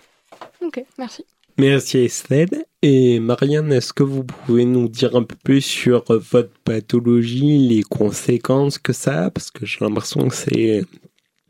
Ok, 0.61 0.83
merci. 0.97 1.25
Merci 1.57 1.99
Estelle. 1.99 2.63
Et 2.81 3.19
Marianne, 3.19 3.73
est-ce 3.73 3.91
que 3.91 4.03
vous 4.03 4.23
pouvez 4.23 4.63
nous 4.63 4.87
dire 4.87 5.15
un 5.17 5.23
peu 5.23 5.35
plus 5.43 5.61
sur 5.61 6.05
votre 6.07 6.53
pathologie, 6.63 7.57
les 7.57 7.83
conséquences 7.83 8.77
que 8.77 8.93
ça 8.93 9.25
a? 9.25 9.29
Parce 9.29 9.51
que 9.51 9.65
j'ai 9.65 9.79
l'impression 9.81 10.29
que 10.29 10.35
c'est 10.35 10.85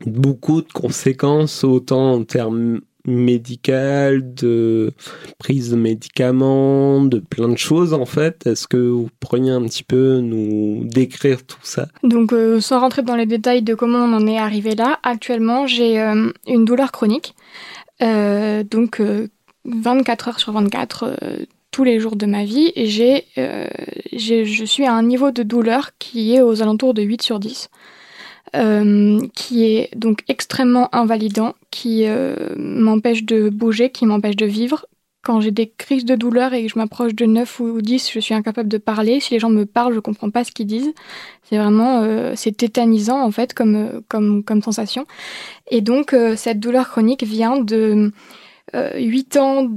beaucoup 0.04 0.62
de 0.62 0.72
conséquences, 0.72 1.62
autant 1.62 2.12
en 2.12 2.24
termes 2.24 2.80
médicale, 3.10 4.34
de 4.34 4.92
prise 5.38 5.70
de 5.70 5.76
médicaments, 5.76 7.02
de 7.04 7.18
plein 7.18 7.48
de 7.48 7.58
choses 7.58 7.92
en 7.92 8.06
fait. 8.06 8.46
Est-ce 8.46 8.66
que 8.66 8.76
vous 8.76 9.08
pourriez 9.20 9.50
un 9.50 9.62
petit 9.62 9.84
peu 9.84 10.20
nous 10.20 10.84
décrire 10.84 11.44
tout 11.44 11.58
ça? 11.62 11.88
Donc 12.02 12.32
euh, 12.32 12.60
sans 12.60 12.80
rentrer 12.80 13.02
dans 13.02 13.16
les 13.16 13.26
détails 13.26 13.62
de 13.62 13.74
comment 13.74 13.98
on 13.98 14.12
en 14.14 14.26
est 14.26 14.38
arrivé 14.38 14.74
là, 14.74 14.98
actuellement 15.02 15.66
j'ai 15.66 16.00
euh, 16.00 16.30
une 16.46 16.64
douleur 16.64 16.92
chronique. 16.92 17.34
Euh, 18.02 18.64
donc 18.64 19.02
24 19.64 20.28
heures 20.28 20.40
sur 20.40 20.52
24 20.52 21.18
tous 21.70 21.84
les 21.84 22.00
jours 22.00 22.16
de 22.16 22.26
ma 22.26 22.44
vie 22.44 22.72
et 22.74 22.86
j'ai, 22.86 23.26
je 23.36 24.64
suis 24.64 24.86
à 24.86 24.94
un 24.94 25.02
niveau 25.02 25.30
de 25.30 25.42
douleur 25.42 25.90
qui 25.98 26.34
est 26.34 26.40
aux 26.40 26.62
alentours 26.62 26.94
de 26.94 27.02
8 27.02 27.22
sur 27.22 27.38
10. 27.38 27.68
Euh, 28.56 29.20
qui 29.36 29.64
est 29.64 29.90
donc 29.94 30.24
extrêmement 30.26 30.92
invalidant, 30.92 31.54
qui 31.70 32.02
euh, 32.06 32.34
m'empêche 32.56 33.22
de 33.22 33.48
bouger, 33.48 33.90
qui 33.90 34.06
m'empêche 34.06 34.34
de 34.34 34.46
vivre. 34.46 34.86
Quand 35.22 35.40
j'ai 35.40 35.52
des 35.52 35.68
crises 35.68 36.04
de 36.04 36.16
douleur 36.16 36.52
et 36.52 36.64
que 36.64 36.68
je 36.68 36.76
m'approche 36.76 37.14
de 37.14 37.26
9 37.26 37.60
ou 37.60 37.80
10, 37.80 38.10
je 38.12 38.18
suis 38.18 38.34
incapable 38.34 38.68
de 38.68 38.78
parler. 38.78 39.20
Si 39.20 39.34
les 39.34 39.38
gens 39.38 39.50
me 39.50 39.66
parlent, 39.66 39.94
je 39.94 40.00
comprends 40.00 40.30
pas 40.30 40.42
ce 40.42 40.50
qu'ils 40.50 40.66
disent. 40.66 40.92
C'est 41.44 41.58
vraiment, 41.58 42.00
euh, 42.02 42.32
c'est 42.34 42.56
tétanisant 42.56 43.22
en 43.22 43.30
fait 43.30 43.54
comme, 43.54 44.02
comme, 44.08 44.42
comme 44.42 44.62
sensation. 44.62 45.06
Et 45.70 45.80
donc 45.80 46.16
cette 46.34 46.58
douleur 46.58 46.88
chronique 46.88 47.22
vient 47.22 47.60
de 47.60 48.10
8 48.74 49.36
ans 49.36 49.68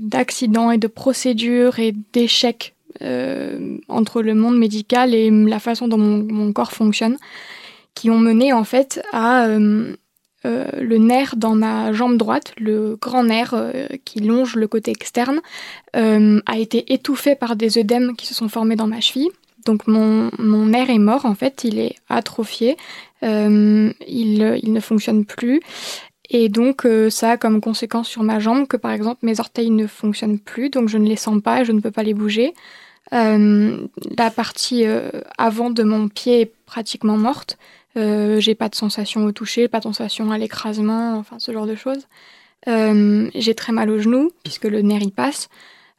d'accidents 0.00 0.70
et 0.70 0.78
de 0.78 0.86
procédures 0.86 1.78
et 1.78 1.92
d'échecs 2.14 2.74
entre 3.88 4.22
le 4.22 4.34
monde 4.34 4.56
médical 4.56 5.14
et 5.14 5.30
la 5.30 5.58
façon 5.58 5.88
dont 5.88 5.98
mon, 5.98 6.22
mon 6.22 6.52
corps 6.54 6.72
fonctionne 6.72 7.18
qui 7.96 8.10
ont 8.10 8.18
mené 8.18 8.52
en 8.52 8.62
fait 8.62 9.02
à 9.12 9.46
euh, 9.46 9.96
euh, 10.44 10.70
le 10.78 10.98
nerf 10.98 11.34
dans 11.36 11.56
ma 11.56 11.92
jambe 11.92 12.16
droite, 12.16 12.52
le 12.58 12.96
grand 13.00 13.24
nerf 13.24 13.54
euh, 13.54 13.88
qui 14.04 14.20
longe 14.20 14.54
le 14.54 14.68
côté 14.68 14.92
externe, 14.92 15.40
a 15.94 16.58
été 16.58 16.92
étouffé 16.92 17.34
par 17.34 17.56
des 17.56 17.78
œdèmes 17.78 18.14
qui 18.16 18.26
se 18.26 18.34
sont 18.34 18.50
formés 18.50 18.76
dans 18.76 18.86
ma 18.86 19.00
cheville. 19.00 19.30
Donc 19.64 19.86
mon, 19.88 20.30
mon 20.38 20.66
nerf 20.66 20.90
est 20.90 20.98
mort 20.98 21.24
en 21.24 21.34
fait, 21.34 21.64
il 21.64 21.78
est 21.78 21.96
atrophié, 22.10 22.76
il, 23.22 23.96
il, 24.06 24.72
ne 24.72 24.80
fonctionne 24.80 25.24
plus. 25.24 25.62
Et 26.28 26.50
donc 26.50 26.86
ça 27.08 27.30
a 27.30 27.36
comme 27.38 27.62
conséquence 27.62 28.08
sur 28.08 28.22
ma 28.22 28.40
jambe 28.40 28.66
que 28.66 28.76
par 28.76 28.92
exemple 28.92 29.20
mes 29.22 29.40
orteils 29.40 29.70
ne 29.70 29.86
fonctionnent 29.86 30.38
plus, 30.38 30.68
donc 30.68 30.90
je 30.90 30.98
ne 30.98 31.08
les 31.08 31.16
sens 31.16 31.40
pas, 31.42 31.64
je 31.64 31.72
ne 31.72 31.80
peux 31.80 31.90
pas 31.90 32.02
les 32.02 32.14
bouger. 32.14 32.52
la 33.10 34.30
partie 34.36 34.84
avant 35.38 35.70
de 35.70 35.82
mon 35.82 36.08
pied 36.08 36.42
est 36.42 36.52
pratiquement 36.66 37.16
morte. 37.16 37.56
Euh, 37.96 38.40
j'ai 38.40 38.54
pas 38.54 38.68
de 38.68 38.74
sensation 38.74 39.24
au 39.24 39.32
toucher, 39.32 39.68
pas 39.68 39.78
de 39.78 39.84
sensation 39.84 40.30
à 40.30 40.38
l'écrasement, 40.38 41.16
enfin 41.16 41.38
ce 41.38 41.52
genre 41.52 41.66
de 41.66 41.74
choses. 41.74 42.06
Euh, 42.68 43.30
j'ai 43.34 43.54
très 43.54 43.72
mal 43.72 43.90
au 43.90 43.98
genou 43.98 44.30
puisque 44.42 44.64
le 44.64 44.82
nerf 44.82 45.02
y 45.02 45.10
passe. 45.10 45.48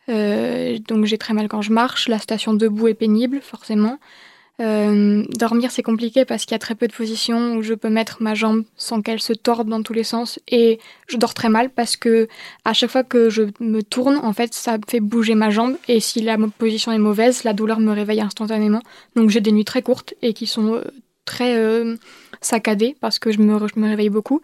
Euh, 0.10 0.77
donc 0.88 1.06
j'ai 1.06 1.18
très 1.18 1.34
mal 1.34 1.48
quand 1.48 1.62
je 1.62 1.72
marche. 1.72 2.08
La 2.08 2.20
station 2.20 2.54
debout 2.54 2.88
est 2.88 2.94
pénible, 2.94 3.42
forcément. 3.42 3.98
dormir 4.60 5.70
c'est 5.72 5.84
compliqué 5.84 6.25
parce 6.25 6.46
qu'il 6.46 6.54
y 6.54 6.56
a 6.56 6.60
très 6.60 6.75
peu 6.75 6.88
de 6.88 6.94
positions 6.94 7.56
où 7.56 7.62
je 7.62 7.75
peux 7.75 7.89
mettre 7.89 8.18
ma 8.22 8.34
jambe 8.34 8.63
sans 8.75 9.01
qu'elle 9.04 9.22
se 9.22 9.34
torde 9.34 9.68
dans 9.68 9.84
tous 9.84 9.94
les 9.94 10.04
sens 10.04 10.39
et 10.48 10.80
je 11.08 11.18
dors 11.18 11.36
très 11.36 11.50
mal 11.50 11.70
parce 11.70 11.96
que 11.96 12.27
à 12.66 12.74
chaque 12.74 12.89
fois 12.89 13.04
que 13.04 13.30
je 13.30 13.44
me 13.60 13.82
tourne 13.82 14.18
en 14.18 14.34
fait 14.34 14.56
ça 14.56 14.80
fait 14.88 15.00
bouger 15.00 15.36
ma 15.36 15.51
jambe 15.51 15.75
et 15.88 16.00
si 16.00 16.22
la 16.22 16.38
position 16.58 16.92
est 16.92 16.98
mauvaise 16.98 17.44
la 17.44 17.54
douleur 17.54 17.80
me 17.80 17.94
réveille 17.94 18.22
instantanément 18.22 18.82
donc 19.16 19.30
j'ai 19.30 19.42
des 19.42 19.51
nuits 19.51 19.63
très 19.63 19.84
courtes 19.84 20.16
et 20.24 20.34
qui 20.34 20.48
sont 20.48 20.82
très 21.28 21.56
euh, 21.56 21.96
saccadé 22.42 22.96
parce 23.00 23.20
que 23.20 23.32
je 23.32 23.40
me, 23.40 23.60
je 23.68 23.80
me 23.80 23.88
réveille 23.88 24.10
beaucoup. 24.10 24.42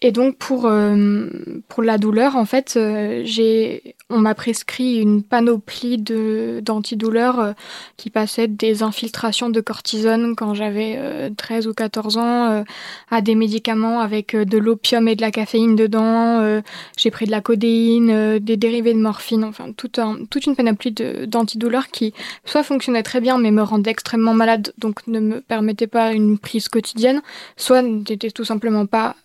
Et 0.00 0.10
donc 0.12 0.36
pour, 0.36 0.66
euh, 0.66 1.28
pour 1.68 1.82
la 1.82 1.98
douleur, 1.98 2.36
en 2.36 2.44
fait, 2.44 2.74
euh, 2.76 3.22
j'ai, 3.24 3.94
on 4.10 4.18
m'a 4.18 4.34
prescrit 4.34 4.96
une 4.96 5.22
panoplie 5.22 5.98
de, 5.98 6.60
d'antidouleurs 6.62 7.40
euh, 7.40 7.52
qui 7.96 8.10
passait 8.10 8.48
des 8.48 8.82
infiltrations 8.82 9.50
de 9.50 9.60
cortisone 9.60 10.34
quand 10.36 10.52
j'avais 10.52 10.98
13 11.36 11.68
ou 11.68 11.74
14 11.74 12.18
ans 12.18 12.64
à 13.10 13.20
des 13.20 13.34
médicaments 13.34 14.00
avec 14.00 14.36
de 14.36 14.58
l'opium 14.58 15.08
et 15.08 15.16
de 15.16 15.22
la 15.22 15.30
caféine 15.30 15.76
dedans. 15.76 16.60
j'ai 16.98 17.10
pris 17.10 17.26
de 17.26 17.30
la 17.30 17.40
codéine, 17.40 18.38
des 18.40 18.56
dérivés 18.56 18.92
de 18.94 18.98
morphine, 18.98 19.44
enfin 19.44 19.72
tout 19.76 19.92
un, 19.98 20.18
toute 20.28 20.46
une 20.46 20.56
panoplie 20.56 20.92
d'antidouleurs 20.92 21.88
qui 21.88 22.12
soit 22.44 22.62
fonctionnaient 22.62 23.02
très 23.02 23.20
bien 23.20 23.38
mais 23.38 23.50
me 23.50 23.62
rendaient 23.62 23.90
extrêmement 23.90 24.34
malade 24.34 24.72
donc 24.78 25.06
ne 25.06 25.20
me 25.20 25.40
permettaient 25.40 25.86
pas 25.86 26.12
une 26.12 26.38
prise 26.38 26.68
quotidienne, 26.68 27.22
soit 27.56 27.82
n'étaient 27.82 28.30
tout 28.30 28.44
simplement 28.44 28.86
pas 28.86 29.16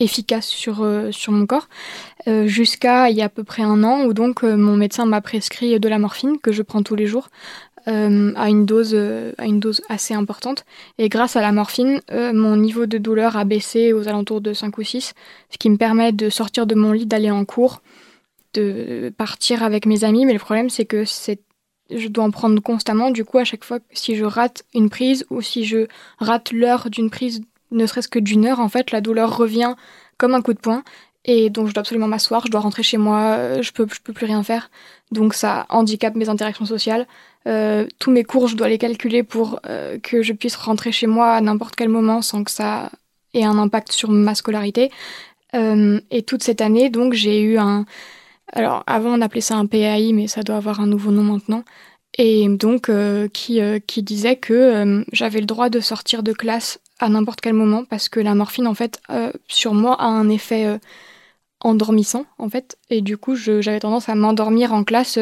efficace 0.00 0.46
sur, 0.46 0.84
sur 1.12 1.32
mon 1.32 1.46
corps, 1.46 1.68
jusqu'à 2.26 3.10
il 3.10 3.16
y 3.16 3.22
a 3.22 3.26
à 3.26 3.28
peu 3.28 3.44
près 3.44 3.62
un 3.62 3.84
an 3.84 4.04
où 4.04 4.14
donc 4.14 4.42
mon 4.42 4.76
médecin 4.76 5.06
m'a 5.06 5.20
prescrit 5.20 5.78
de 5.78 5.88
la 5.88 5.98
morphine 5.98 6.38
que 6.42 6.50
je 6.50 6.62
prends 6.62 6.82
tous 6.82 6.96
les 6.96 7.06
jours 7.06 7.28
euh, 7.88 8.32
à, 8.36 8.48
une 8.48 8.64
dose, 8.64 8.92
euh, 8.94 9.32
à 9.38 9.46
une 9.46 9.58
dose 9.58 9.82
assez 9.88 10.14
importante. 10.14 10.64
Et 10.98 11.08
grâce 11.08 11.34
à 11.34 11.40
la 11.40 11.50
morphine, 11.50 12.00
euh, 12.12 12.32
mon 12.32 12.56
niveau 12.56 12.86
de 12.86 12.96
douleur 12.96 13.36
a 13.36 13.44
baissé 13.44 13.92
aux 13.92 14.06
alentours 14.06 14.40
de 14.40 14.52
5 14.52 14.78
ou 14.78 14.84
6, 14.84 15.14
ce 15.50 15.58
qui 15.58 15.68
me 15.68 15.76
permet 15.76 16.12
de 16.12 16.30
sortir 16.30 16.66
de 16.66 16.76
mon 16.76 16.92
lit, 16.92 17.06
d'aller 17.06 17.32
en 17.32 17.44
cours, 17.44 17.82
de 18.54 19.12
partir 19.16 19.64
avec 19.64 19.86
mes 19.86 20.04
amis. 20.04 20.26
Mais 20.26 20.32
le 20.32 20.38
problème, 20.38 20.70
c'est 20.70 20.84
que 20.84 21.04
c'est 21.04 21.40
je 21.90 22.06
dois 22.06 22.24
en 22.24 22.30
prendre 22.30 22.62
constamment. 22.62 23.10
Du 23.10 23.24
coup, 23.24 23.38
à 23.38 23.44
chaque 23.44 23.64
fois, 23.64 23.80
si 23.90 24.14
je 24.14 24.24
rate 24.24 24.62
une 24.74 24.88
prise 24.88 25.26
ou 25.30 25.42
si 25.42 25.64
je 25.64 25.88
rate 26.18 26.52
l'heure 26.52 26.88
d'une 26.88 27.10
prise, 27.10 27.42
ne 27.72 27.86
serait-ce 27.86 28.08
que 28.08 28.18
d'une 28.18 28.46
heure, 28.46 28.60
en 28.60 28.68
fait, 28.68 28.90
la 28.90 29.00
douleur 29.00 29.36
revient 29.36 29.74
comme 30.18 30.34
un 30.34 30.42
coup 30.42 30.54
de 30.54 30.60
poing. 30.60 30.84
Et 31.24 31.50
donc, 31.50 31.68
je 31.68 31.74
dois 31.74 31.82
absolument 31.82 32.08
m'asseoir, 32.08 32.46
je 32.46 32.50
dois 32.50 32.60
rentrer 32.60 32.82
chez 32.82 32.98
moi, 32.98 33.60
je 33.60 33.70
peux, 33.70 33.86
je 33.92 34.00
peux 34.00 34.12
plus 34.12 34.26
rien 34.26 34.42
faire. 34.42 34.70
Donc, 35.12 35.34
ça 35.34 35.66
handicape 35.68 36.16
mes 36.16 36.28
interactions 36.28 36.64
sociales. 36.64 37.06
Euh, 37.46 37.86
tous 37.98 38.10
mes 38.10 38.24
cours, 38.24 38.48
je 38.48 38.56
dois 38.56 38.68
les 38.68 38.78
calculer 38.78 39.22
pour 39.22 39.60
euh, 39.66 39.98
que 39.98 40.22
je 40.22 40.32
puisse 40.32 40.56
rentrer 40.56 40.92
chez 40.92 41.06
moi 41.06 41.32
à 41.32 41.40
n'importe 41.40 41.76
quel 41.76 41.88
moment 41.88 42.22
sans 42.22 42.44
que 42.44 42.50
ça 42.50 42.90
ait 43.34 43.44
un 43.44 43.58
impact 43.58 43.92
sur 43.92 44.10
ma 44.10 44.34
scolarité. 44.34 44.90
Euh, 45.54 46.00
et 46.10 46.22
toute 46.22 46.42
cette 46.42 46.60
année, 46.60 46.90
donc, 46.90 47.12
j'ai 47.14 47.42
eu 47.42 47.58
un... 47.58 47.84
Alors, 48.52 48.84
avant, 48.86 49.10
on 49.10 49.20
appelait 49.20 49.40
ça 49.40 49.56
un 49.56 49.66
PAI, 49.66 50.12
mais 50.12 50.28
ça 50.28 50.42
doit 50.42 50.56
avoir 50.56 50.80
un 50.80 50.86
nouveau 50.86 51.10
nom 51.10 51.22
maintenant. 51.22 51.64
Et 52.18 52.46
donc, 52.48 52.90
qui, 53.32 53.60
qui 53.86 54.02
disait 54.02 54.36
que 54.36 55.02
j'avais 55.12 55.40
le 55.40 55.46
droit 55.46 55.70
de 55.70 55.80
sortir 55.80 56.22
de 56.22 56.34
classe 56.34 56.78
à 57.02 57.08
n'importe 57.08 57.40
quel 57.40 57.54
moment 57.54 57.84
parce 57.84 58.08
que 58.08 58.20
la 58.20 58.34
morphine, 58.34 58.66
en 58.66 58.74
fait, 58.74 59.00
sur 59.48 59.74
moi, 59.74 59.94
a 60.00 60.06
un 60.06 60.28
effet 60.28 60.78
endormissant, 61.60 62.26
en 62.38 62.48
fait. 62.48 62.76
Et 62.90 63.00
du 63.00 63.16
coup, 63.16 63.34
j'avais 63.34 63.80
tendance 63.80 64.08
à 64.08 64.14
m'endormir 64.14 64.72
en 64.72 64.84
classe 64.84 65.18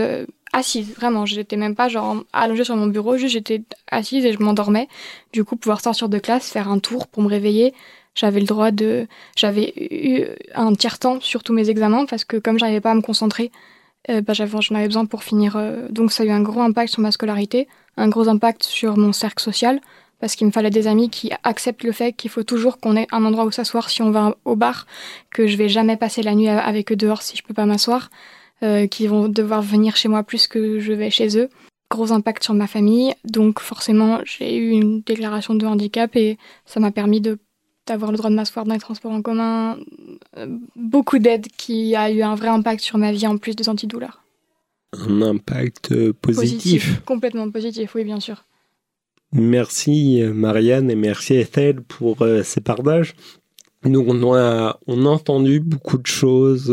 assise, 0.52 0.94
vraiment. 0.94 1.26
J'étais 1.26 1.56
même 1.56 1.75
pas 1.75 1.88
genre 1.88 2.25
allongée 2.32 2.64
sur 2.64 2.76
mon 2.76 2.87
bureau, 2.87 3.16
juste 3.16 3.32
j'étais 3.32 3.62
assise 3.90 4.25
et 4.25 4.32
je 4.32 4.42
m'endormais. 4.42 4.88
Du 5.32 5.44
coup, 5.44 5.56
pouvoir 5.56 5.80
sortir 5.80 6.08
de 6.08 6.18
classe, 6.18 6.50
faire 6.50 6.68
un 6.68 6.78
tour 6.78 7.06
pour 7.06 7.22
me 7.22 7.28
réveiller, 7.28 7.75
j'avais 8.14 8.40
le 8.40 8.46
droit 8.46 8.70
de. 8.70 9.06
J'avais 9.37 9.72
eu 9.76 10.25
un 10.54 10.75
tiers-temps 10.75 11.20
sur 11.20 11.42
tous 11.42 11.52
mes 11.52 11.70
examens 11.70 12.06
parce 12.06 12.25
que 12.25 12.37
comme 12.37 12.58
j'arrivais 12.58 12.80
pas 12.80 12.90
à 12.90 12.94
me 12.94 13.02
concentrer, 13.02 13.50
euh, 14.08 14.20
bah, 14.20 14.32
j'en 14.34 14.75
avais 14.75 14.87
besoin 14.87 15.06
pour 15.06 15.22
finir. 15.22 15.56
Euh, 15.56 15.88
donc 15.90 16.12
ça 16.12 16.22
a 16.22 16.26
eu 16.26 16.30
un 16.30 16.42
gros 16.42 16.60
impact 16.60 16.92
sur 16.92 17.00
ma 17.00 17.12
scolarité, 17.12 17.68
un 17.96 18.08
gros 18.08 18.28
impact 18.28 18.64
sur 18.64 18.96
mon 18.96 19.12
cercle 19.12 19.42
social 19.42 19.80
parce 20.20 20.36
qu'il 20.36 20.46
me 20.46 20.52
fallait 20.52 20.70
des 20.70 20.86
amis 20.86 21.10
qui 21.10 21.30
acceptent 21.42 21.84
le 21.84 21.92
fait 21.92 22.12
qu'il 22.12 22.30
faut 22.30 22.42
toujours 22.42 22.78
qu'on 22.78 22.96
ait 22.96 23.08
un 23.10 23.24
endroit 23.24 23.44
où 23.44 23.50
s'asseoir 23.50 23.90
si 23.90 24.02
on 24.02 24.10
va 24.10 24.36
au 24.44 24.56
bar, 24.56 24.86
que 25.30 25.46
je 25.46 25.56
vais 25.56 25.68
jamais 25.68 25.96
passer 25.96 26.22
la 26.22 26.34
nuit 26.34 26.48
avec 26.48 26.92
eux 26.92 26.96
dehors 26.96 27.22
si 27.22 27.36
je 27.36 27.42
peux 27.42 27.54
pas 27.54 27.66
m'asseoir. 27.66 28.10
Euh, 28.62 28.86
qui 28.86 29.06
vont 29.06 29.26
devoir 29.26 29.62
venir 29.62 29.96
chez 29.96 30.08
moi 30.08 30.22
plus 30.22 30.46
que 30.46 30.80
je 30.80 30.92
vais 30.92 31.08
chez 31.08 31.38
eux. 31.38 31.48
Gros 31.90 32.12
impact 32.12 32.44
sur 32.44 32.52
ma 32.52 32.66
famille, 32.66 33.14
donc 33.24 33.58
forcément 33.58 34.20
j'ai 34.26 34.54
eu 34.54 34.68
une 34.68 35.00
déclaration 35.00 35.54
de 35.54 35.64
handicap 35.64 36.14
et 36.14 36.36
ça 36.66 36.78
m'a 36.78 36.90
permis 36.90 37.22
de 37.22 37.38
d'avoir 37.86 38.10
le 38.10 38.18
droit 38.18 38.28
de 38.28 38.34
m'asseoir 38.34 38.66
dans 38.66 38.74
les 38.74 38.80
transports 38.80 39.12
en 39.12 39.22
commun, 39.22 39.78
euh, 40.36 40.58
beaucoup 40.76 41.18
d'aide 41.18 41.46
qui 41.56 41.96
a 41.96 42.10
eu 42.10 42.20
un 42.20 42.34
vrai 42.34 42.48
impact 42.48 42.82
sur 42.82 42.98
ma 42.98 43.12
vie 43.12 43.26
en 43.26 43.38
plus 43.38 43.56
des 43.56 43.70
antidouleurs. 43.70 44.22
Un 44.92 45.22
impact 45.22 45.92
euh, 45.92 46.12
positif. 46.12 47.00
Complètement 47.06 47.50
positif, 47.50 47.94
oui, 47.94 48.04
bien 48.04 48.20
sûr. 48.20 48.44
Merci 49.32 50.22
Marianne 50.34 50.90
et 50.90 50.96
merci 50.96 51.34
Ethel 51.34 51.82
pour 51.82 52.26
ces 52.42 52.60
partages. 52.60 53.14
Nous, 53.84 54.04
on 54.06 54.34
a, 54.34 54.78
on 54.87 55.06
a 55.06 55.08
entendu 55.08 55.60
beaucoup 55.60 55.99
de 55.99 56.06
choses, 56.06 56.68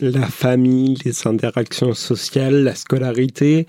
la 0.00 0.26
famille, 0.26 0.96
les 1.04 1.26
interactions 1.26 1.92
sociales, 1.92 2.64
la 2.64 2.74
scolarité, 2.74 3.66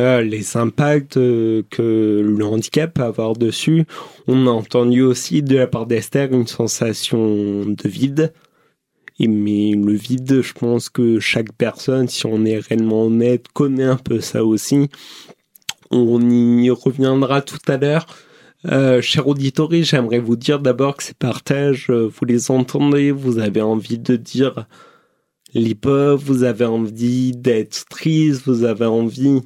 euh, 0.00 0.22
les 0.22 0.56
impacts 0.56 1.18
euh, 1.18 1.62
que 1.68 2.22
le 2.24 2.44
handicap 2.46 2.94
peut 2.94 3.02
avoir 3.02 3.34
dessus. 3.34 3.84
On 4.26 4.46
a 4.46 4.50
entendu 4.50 5.02
aussi 5.02 5.42
de 5.42 5.56
la 5.56 5.66
part 5.66 5.86
d'Esther 5.86 6.32
une 6.32 6.46
sensation 6.46 7.66
de 7.66 7.88
vide. 7.88 8.32
Et, 9.18 9.28
mais 9.28 9.72
le 9.72 9.92
vide, 9.92 10.40
je 10.40 10.52
pense 10.54 10.88
que 10.88 11.20
chaque 11.20 11.52
personne, 11.52 12.08
si 12.08 12.24
on 12.24 12.46
est 12.46 12.60
réellement 12.60 13.04
honnête, 13.04 13.46
connaît 13.52 13.84
un 13.84 13.96
peu 13.96 14.20
ça 14.20 14.42
aussi. 14.42 14.88
On 15.90 16.30
y 16.30 16.70
reviendra 16.70 17.42
tout 17.42 17.58
à 17.66 17.76
l'heure. 17.76 18.06
Euh, 18.66 19.00
cher 19.00 19.26
auditory, 19.26 19.84
j'aimerais 19.84 20.18
vous 20.18 20.36
dire 20.36 20.60
d'abord 20.60 20.96
que 20.96 21.02
ces 21.02 21.14
partages, 21.14 21.86
euh, 21.90 22.08
vous 22.08 22.24
les 22.26 22.50
entendez, 22.50 23.10
vous 23.10 23.38
avez 23.38 23.62
envie 23.62 23.98
de 23.98 24.16
dire 24.16 24.66
l'hip-hop, 25.54 26.20
vous 26.20 26.44
avez 26.44 26.66
envie 26.66 27.32
d'être 27.32 27.86
triste, 27.88 28.42
vous 28.44 28.64
avez 28.64 28.84
envie 28.84 29.40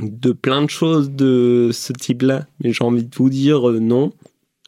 de 0.00 0.32
plein 0.32 0.62
de 0.62 0.70
choses 0.70 1.10
de 1.10 1.70
ce 1.72 1.92
type-là, 1.92 2.46
mais 2.62 2.72
j'ai 2.72 2.84
envie 2.84 3.04
de 3.04 3.14
vous 3.14 3.30
dire 3.30 3.68
euh, 3.68 3.80
non. 3.80 4.12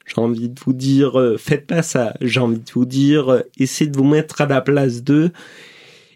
J'ai 0.06 0.20
envie 0.20 0.48
de 0.48 0.58
vous 0.60 0.72
dire 0.72 1.18
euh, 1.18 1.36
faites 1.36 1.66
pas 1.66 1.82
ça. 1.82 2.14
J'ai 2.20 2.40
envie 2.40 2.58
de 2.58 2.70
vous 2.72 2.86
dire 2.86 3.42
essayez 3.58 3.90
de 3.90 3.96
vous 3.96 4.04
mettre 4.04 4.40
à 4.40 4.46
la 4.46 4.60
place 4.60 5.02
d'eux. 5.02 5.30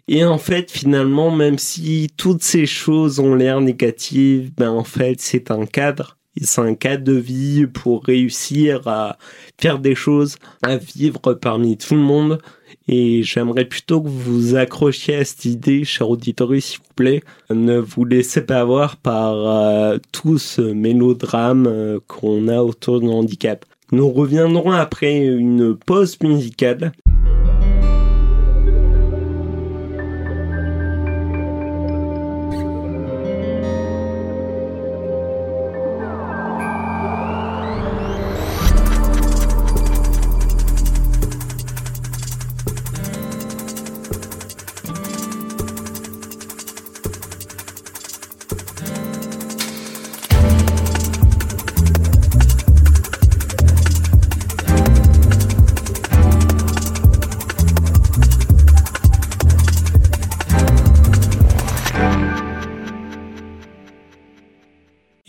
Et 0.07 0.23
en 0.23 0.37
fait, 0.37 0.71
finalement, 0.71 1.31
même 1.31 1.57
si 1.57 2.09
toutes 2.15 2.43
ces 2.43 2.65
choses 2.65 3.19
ont 3.19 3.35
l'air 3.35 3.59
négatives, 3.59 4.51
ben 4.55 4.69
en 4.69 4.85
fait, 4.85 5.19
c'est 5.19 5.51
un 5.51 5.65
cadre. 5.65 6.17
C'est 6.41 6.61
un 6.61 6.75
cadre 6.75 7.03
de 7.03 7.17
vie 7.17 7.65
pour 7.65 8.03
réussir 8.03 8.87
à 8.87 9.17
faire 9.59 9.79
des 9.79 9.95
choses, 9.95 10.37
à 10.61 10.77
vivre 10.77 11.33
parmi 11.33 11.77
tout 11.77 11.95
le 11.95 12.01
monde. 12.01 12.39
Et 12.87 13.21
j'aimerais 13.23 13.65
plutôt 13.65 14.01
que 14.01 14.07
vous 14.07 14.51
vous 14.51 14.55
accrochiez 14.55 15.15
à 15.15 15.25
cette 15.25 15.43
idée, 15.45 15.83
cher 15.83 16.09
auditeur, 16.09 16.49
s'il 16.59 16.77
vous 16.77 16.93
plaît. 16.95 17.21
Ne 17.49 17.79
vous 17.79 18.05
laissez 18.05 18.41
pas 18.41 18.61
avoir 18.61 18.95
par 18.97 19.33
euh, 19.35 19.97
tout 20.13 20.37
ce 20.37 20.61
mélodrame 20.61 21.67
euh, 21.67 21.99
qu'on 22.07 22.47
a 22.47 22.61
autour 22.61 23.01
du 23.01 23.07
handicap. 23.07 23.65
Nous 23.91 24.09
reviendrons 24.09 24.71
après 24.71 25.17
une 25.17 25.75
pause 25.75 26.17
musicale. 26.21 26.93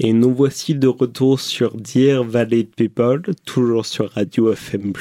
Et 0.08 0.14
nous 0.14 0.34
voici 0.34 0.74
de 0.74 0.88
retour 0.88 1.38
sur 1.38 1.76
Dear 1.76 2.24
Valley 2.24 2.64
People, 2.64 3.20
toujours 3.44 3.84
sur 3.84 4.10
Radio 4.12 4.50
FM+, 4.54 4.94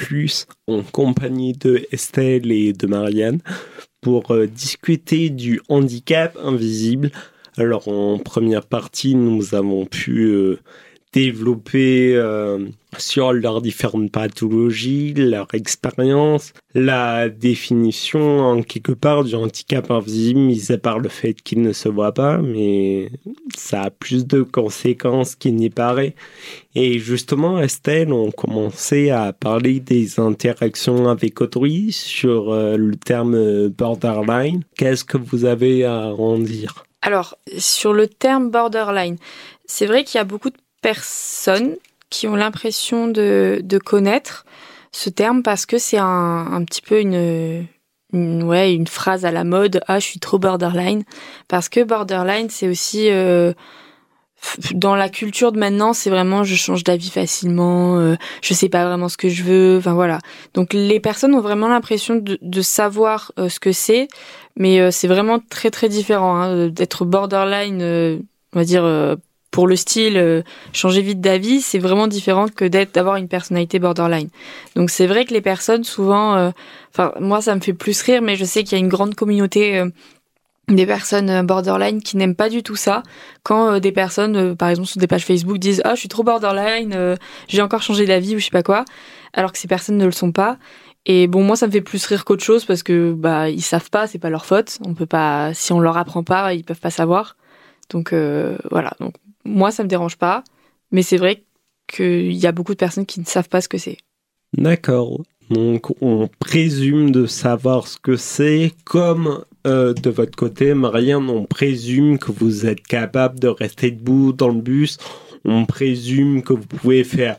en 0.68 0.84
compagnie 0.84 1.54
de 1.54 1.88
Estelle 1.94 2.52
et 2.52 2.74
de 2.74 2.88
Marianne, 2.88 3.40
pour 4.02 4.32
euh, 4.32 4.48
discuter 4.48 5.30
du 5.30 5.62
handicap 5.70 6.38
invisible. 6.44 7.12
Alors 7.56 7.88
en 7.88 8.18
première 8.18 8.66
partie, 8.66 9.16
nous 9.16 9.56
avons 9.56 9.86
pu 9.86 10.26
euh, 10.26 10.60
développer 11.18 12.16
euh, 12.16 12.68
sur 12.96 13.34
leurs 13.34 13.64
différentes 13.64 14.12
pathologies, 14.12 15.16
leur 15.16 15.48
expérience, 15.54 16.54
la 16.76 17.28
définition 17.28 18.42
en 18.42 18.62
quelque 18.62 18.92
part 18.92 19.24
du 19.24 19.34
handicap 19.34 19.90
invisible, 19.90 20.40
mis 20.40 20.72
à 20.72 20.78
part 20.78 21.00
le 21.00 21.10
fait 21.10 21.34
qu'il 21.34 21.64
ne 21.64 21.74
se 21.74 21.90
voit 21.90 22.12
pas, 22.12 22.38
mais 22.38 23.10
ça 23.56 23.82
a 23.82 23.90
plus 23.90 24.28
de 24.28 24.44
conséquences 24.44 25.34
qu'il 25.34 25.56
n'y 25.56 25.72
paraît. 25.72 26.14
Et 26.76 27.00
justement, 27.00 27.60
Estelle, 27.60 28.14
on 28.14 28.30
commençait 28.30 29.10
à 29.10 29.34
parler 29.34 29.80
des 29.80 30.20
interactions 30.20 31.10
avec 31.10 31.42
autrui 31.42 31.92
sur 31.92 32.52
euh, 32.52 32.78
le 32.78 32.96
terme 32.96 33.70
borderline. 33.70 34.64
Qu'est-ce 34.78 35.04
que 35.04 35.18
vous 35.18 35.46
avez 35.46 35.84
à 35.84 36.14
en 36.14 36.38
dire? 36.38 36.86
Alors, 37.02 37.40
sur 37.58 37.94
le 37.94 38.08
terme 38.08 38.52
borderline, 38.52 39.18
c'est 39.66 39.88
vrai 39.88 40.04
qu'il 40.04 40.20
y 40.20 40.22
a 40.22 40.24
beaucoup 40.24 40.52
de 40.52 40.58
personnes 40.88 41.76
qui 42.10 42.30
ont 42.30 42.38
l'impression 42.38 43.10
de, 43.10 43.62
connaître 43.84 44.46
ce 44.94 45.10
terme 45.10 45.44
parce 45.44 45.66
que 45.66 45.78
c'est 45.78 45.98
un, 45.98 46.64
petit 46.66 46.82
peu 46.82 47.02
une, 47.02 47.68
ouais, 48.14 48.74
une 48.74 48.88
phrase 48.88 49.26
à 49.26 49.32
la 49.32 49.44
mode 49.44 49.82
ah 49.88 50.00
je 50.00 50.06
suis 50.06 50.22
trop 50.22 50.40
borderline 50.40 51.04
parce 51.50 51.68
que 51.68 51.84
borderline 51.84 52.50
c'est 52.50 52.70
aussi 52.70 53.10
euh, 53.10 53.52
dans 54.76 54.96
la 54.96 55.10
culture 55.10 55.52
de 55.52 55.60
maintenant, 55.60 55.92
c'est 55.92 56.10
vraiment 56.10 56.46
je 56.46 56.56
change 56.56 56.86
d'avis 56.86 57.10
facilement, 57.10 58.00
euh, 58.00 58.16
je 58.42 58.54
sais 58.54 58.70
pas 58.70 58.86
vraiment 58.86 59.10
ce 59.10 59.18
que 59.18 59.28
je 59.28 59.44
veux, 59.44 59.78
enfin 59.80 59.94
voilà. 59.94 60.20
Donc 60.54 60.72
les 60.72 61.02
personnes 61.02 61.36
ont 61.36 61.42
vraiment 61.42 61.68
l'impression 61.68 62.16
de, 62.16 62.62
savoir 62.62 63.34
euh, 63.40 63.50
ce 63.50 63.60
que 63.60 63.74
c'est, 63.74 64.08
mais 64.56 64.90
c'est 64.92 65.10
vraiment 65.10 65.40
très 65.50 65.70
très 65.70 65.90
différent 65.90 66.38
hein, 66.38 66.68
d'être 66.70 67.04
borderline, 67.04 67.82
on 68.54 68.60
va 68.60 68.64
dire 68.64 69.18
pour 69.52 69.68
le 69.68 69.76
style 69.76 70.44
changer 70.74 71.02
vite 71.02 71.22
d'avis, 71.22 71.62
c'est 71.62 71.80
vraiment 71.80 72.08
différent 72.08 72.48
que 72.48 72.66
d'être 72.66 72.94
d'avoir 72.94 73.16
une 73.16 73.28
personnalité 73.28 73.80
borderline. 73.80 74.30
Donc 74.76 74.90
c'est 74.90 75.08
vrai 75.08 75.26
que 75.26 75.34
les 75.34 75.42
personnes 75.42 75.84
souvent, 75.84 76.52
enfin 76.94 77.14
moi 77.20 77.42
ça 77.42 77.56
me 77.56 77.62
fait 77.62 77.74
plus 77.74 78.02
rire, 78.02 78.22
mais 78.22 78.36
je 78.36 78.46
sais 78.46 78.64
qu'il 78.64 78.78
y 78.78 78.82
a 78.82 78.84
une 78.84 78.90
grande 78.90 79.16
communauté 79.16 79.84
des 80.70 80.86
personnes 80.86 81.30
euh, 81.30 81.44
borderline 81.44 82.02
qui 82.02 82.18
n'aiment 82.18 82.36
pas 82.36 82.50
du 82.50 82.62
tout 82.64 82.76
ça. 82.76 83.04
Quand 83.44 83.74
euh, 83.74 83.80
des 83.80 83.92
personnes 83.92 84.36
euh, 84.36 84.56
par 84.56 84.70
exemple 84.70 84.90
sur 84.90 85.00
des 85.00 85.08
pages 85.08 85.26
Facebook 85.26 85.58
disent 85.58 85.82
ah 85.86 85.96
je 85.96 86.02
suis 86.02 86.10
trop 86.10 86.24
borderline 86.24 87.18
j'ai 87.48 87.62
encore 87.62 87.82
changé 87.82 88.06
d'avis 88.06 88.36
ou 88.36 88.40
je 88.40 88.46
sais 88.46 88.52
pas 88.52 88.64
quoi 88.64 88.86
alors 89.34 89.52
que 89.52 89.58
ces 89.58 89.68
personnes 89.68 89.98
ne 89.98 90.06
le 90.06 90.12
sont 90.12 90.32
pas. 90.32 90.58
Et 91.06 91.28
bon 91.28 91.44
moi 91.44 91.56
ça 91.56 91.68
me 91.68 91.72
fait 91.72 91.82
plus 91.82 92.06
rire 92.06 92.26
qu'autre 92.26 92.44
chose 92.44 92.66
parce 92.66 92.84
que 92.84 93.14
bah 93.14 93.50
ils 93.50 93.62
savent 93.62 93.90
pas 93.90 94.08
c'est 94.08 94.20
pas 94.20 94.30
leur 94.30 94.46
faute. 94.46 94.80
On 94.86 94.94
peut 94.94 95.06
pas 95.06 95.54
si 95.54 95.72
on 95.72 95.80
leur 95.80 95.98
apprend 95.98 96.24
pas 96.24 96.54
ils 96.54 96.64
peuvent 96.64 96.80
pas 96.80 96.92
savoir. 96.92 97.38
Donc 97.90 98.14
voilà. 98.70 98.92
Donc 99.00 99.14
moi 99.48 99.72
ça 99.72 99.84
me 99.84 99.90
dérange 99.90 100.18
pas 100.18 100.44
mais 100.92 101.02
c'est 101.02 101.18
vrai 101.18 101.44
qu'il 101.88 102.34
y 102.34 102.46
a 102.46 102.52
beaucoup 102.52 102.74
de 102.74 102.78
personnes 102.78 103.06
qui 103.06 103.20
ne 103.20 103.26
savent 103.26 103.50
pas 103.50 103.62
ce 103.62 103.70
que 103.70 103.78
c'est. 103.78 103.98
D'accord. 104.56 105.22
Donc 105.50 105.92
on 106.02 106.30
présume 106.40 107.12
de 107.12 107.26
savoir 107.26 107.88
ce 107.88 107.98
que 107.98 108.18
c'est. 108.18 108.74
Comme 108.84 109.44
euh, 109.66 109.94
de 109.94 110.10
votre 110.10 110.36
côté, 110.36 110.74
Marianne, 110.74 111.30
on 111.30 111.46
présume 111.46 112.18
que 112.18 112.32
vous 112.32 112.66
êtes 112.66 112.86
capable 112.86 113.40
de 113.40 113.48
rester 113.48 113.92
debout 113.92 114.34
dans 114.34 114.50
le 114.50 114.62
bus, 114.62 114.98
on 115.46 115.66
présume 115.66 116.42
que 116.42 116.54
vous 116.54 116.66
pouvez 116.66 117.04
faire 117.04 117.38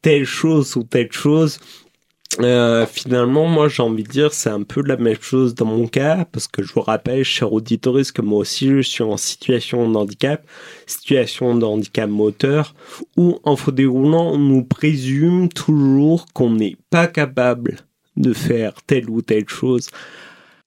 telle 0.00 0.24
chose 0.24 0.76
ou 0.76 0.82
telle 0.82 1.12
chose. 1.12 1.60
Euh, 2.38 2.86
finalement, 2.86 3.46
moi, 3.46 3.68
j'ai 3.68 3.82
envie 3.82 4.04
de 4.04 4.08
dire, 4.08 4.32
c'est 4.32 4.50
un 4.50 4.62
peu 4.62 4.82
la 4.82 4.96
même 4.96 5.20
chose 5.20 5.54
dans 5.54 5.66
mon 5.66 5.88
cas, 5.88 6.24
parce 6.30 6.46
que 6.46 6.62
je 6.62 6.72
vous 6.72 6.80
rappelle, 6.80 7.24
cher 7.24 7.52
auditoriste, 7.52 8.12
que 8.12 8.22
moi 8.22 8.38
aussi, 8.38 8.68
je 8.68 8.80
suis 8.82 9.02
en 9.02 9.16
situation 9.16 9.90
de 9.90 9.96
handicap, 9.96 10.46
situation 10.86 11.56
de 11.56 11.64
handicap 11.64 12.08
moteur, 12.08 12.74
où 13.16 13.40
en 13.42 13.56
fauteuil 13.56 13.86
roulant, 13.86 14.32
on 14.32 14.38
nous 14.38 14.62
présume 14.62 15.48
toujours 15.48 16.26
qu'on 16.32 16.50
n'est 16.50 16.76
pas 16.90 17.08
capable 17.08 17.78
de 18.16 18.32
faire 18.32 18.74
telle 18.86 19.10
ou 19.10 19.22
telle 19.22 19.48
chose. 19.48 19.88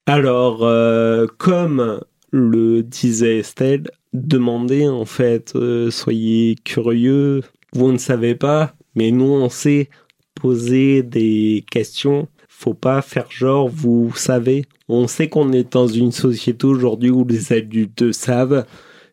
Alors, 0.06 0.63
euh, 0.63 1.28
comme 1.38 2.02
le 2.32 2.84
disait 2.84 3.38
Estelle, 3.39 3.89
demandez 4.12 4.88
en 4.88 5.06
fait, 5.06 5.56
euh, 5.56 5.91
soyez 5.91 6.56
curieux, 6.63 7.41
vous 7.73 7.91
ne 7.91 7.97
savez 7.97 8.36
pas, 8.36 8.76
mais 8.95 9.12
nous 9.12 9.26
on 9.32 9.49
sait 9.49 9.89
poser 10.36 11.04
des 11.04 11.65
questions. 11.69 12.28
Faut 12.48 12.74
pas 12.74 13.02
faire 13.02 13.30
genre 13.32 13.67
vous 13.67 14.13
savez. 14.15 14.65
On 14.88 15.08
sait 15.08 15.30
qu'on 15.30 15.52
est 15.52 15.74
dans 15.74 15.88
une 15.88 16.12
société 16.12 16.65
aujourd'hui 16.65 17.10
où 17.10 17.26
les 17.26 17.54
adultes 17.54 18.12
savent. 18.12 18.65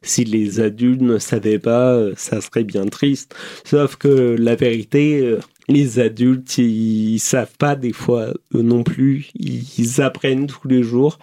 Si 0.02 0.24
les 0.24 0.61
adultes 0.61 1.02
ne 1.02 1.18
savaient 1.18 1.59
pas, 1.59 1.92
euh, 1.92 2.14
ça 2.16 2.40
serait 2.40 2.64
bien 2.64 2.87
triste. 2.87 3.35
Sauf 3.64 3.96
que 3.96 4.35
la 4.38 4.54
vérité, 4.54 5.37
les 5.70 6.00
adultes, 6.00 6.59
ils 6.59 7.20
savent 7.20 7.56
pas 7.56 7.76
des 7.76 7.92
fois 7.92 8.35
eux 8.54 8.62
non 8.62 8.83
plus. 8.83 9.30
Ils 9.35 10.00
apprennent 10.00 10.46
tous 10.46 10.66
les 10.66 10.83
jours. 10.83 11.18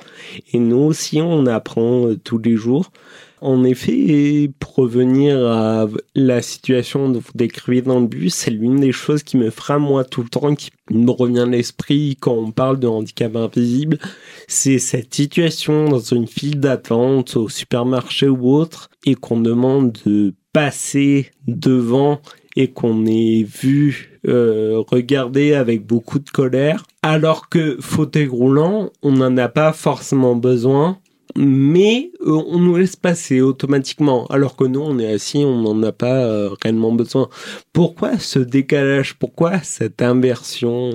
Et 0.53 0.59
nous 0.59 0.77
aussi, 0.77 1.21
on 1.21 1.45
apprend 1.45 2.07
euh, 2.07 2.17
tous 2.17 2.37
les 2.37 2.55
jours. 2.55 2.91
En 3.39 3.63
effet, 3.63 4.49
pour 4.59 4.75
revenir 4.75 5.37
à 5.45 5.87
la 6.15 6.41
situation 6.41 7.11
que 7.13 7.19
vous 7.19 7.31
décrivez 7.35 7.81
dans 7.83 7.99
le 7.99 8.07
bus, 8.07 8.33
c'est 8.33 8.51
l'une 8.51 8.79
des 8.79 8.91
choses 8.91 9.21
qui 9.21 9.37
me 9.37 9.51
frappe 9.51 9.81
moi 9.81 10.03
tout 10.03 10.23
le 10.23 10.29
temps, 10.29 10.55
qui 10.55 10.71
me 10.89 11.11
revient 11.11 11.41
à 11.41 11.45
l'esprit 11.45 12.17
quand 12.19 12.33
on 12.33 12.51
parle 12.51 12.79
de 12.79 12.87
handicap 12.87 13.35
invisible. 13.35 13.99
C'est 14.47 14.79
cette 14.79 15.13
situation 15.13 15.85
dans 15.85 15.99
une 15.99 16.27
file 16.27 16.59
d'attente 16.59 17.35
au 17.35 17.47
supermarché 17.47 18.27
ou 18.27 18.49
autre 18.49 18.89
et 19.05 19.13
qu'on 19.13 19.39
demande 19.39 19.95
de 20.05 20.33
passer 20.51 21.29
devant 21.45 22.19
et 22.55 22.71
qu'on 22.71 23.05
est 23.05 23.43
vu 23.43 24.19
euh, 24.27 24.83
regarder 24.87 25.53
avec 25.53 25.85
beaucoup 25.85 26.17
de 26.17 26.29
colère, 26.31 26.85
alors 27.03 27.49
que 27.49 27.77
fauteuil 27.79 28.25
roulant, 28.25 28.89
on 29.03 29.11
n'en 29.11 29.37
a 29.37 29.47
pas 29.47 29.73
forcément 29.73 30.35
besoin, 30.35 30.97
mais 31.37 32.11
euh, 32.21 32.41
on 32.47 32.59
nous 32.59 32.75
laisse 32.75 32.95
passer 32.95 33.39
automatiquement, 33.39 34.25
alors 34.27 34.55
que 34.55 34.65
nous, 34.65 34.81
on 34.81 34.99
est 34.99 35.13
assis, 35.13 35.37
on 35.37 35.61
n'en 35.61 35.81
a 35.83 35.91
pas 35.91 36.15
euh, 36.15 36.49
réellement 36.61 36.91
besoin. 36.91 37.29
Pourquoi 37.71 38.17
ce 38.17 38.39
décalage? 38.39 39.13
Pourquoi 39.13 39.59
cette 39.61 40.01
inversion 40.01 40.89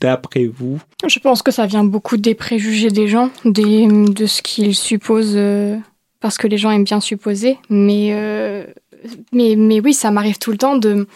d'après 0.00 0.46
vous? 0.46 0.80
Je 1.06 1.18
pense 1.20 1.42
que 1.42 1.52
ça 1.52 1.66
vient 1.66 1.84
beaucoup 1.84 2.16
des 2.16 2.34
préjugés 2.34 2.90
des 2.90 3.06
gens, 3.08 3.30
de 3.44 4.26
ce 4.26 4.42
qu'ils 4.42 4.74
supposent, 4.74 5.38
parce 6.20 6.38
que 6.38 6.48
les 6.48 6.56
gens 6.56 6.70
aiment 6.70 6.84
bien 6.84 7.00
supposer, 7.00 7.58
mais 7.68 8.64
mais, 9.32 9.54
mais 9.56 9.80
oui, 9.80 9.92
ça 9.94 10.10
m'arrive 10.10 10.38
tout 10.38 10.50
le 10.50 10.56
temps 10.56 10.76
de 10.76 11.06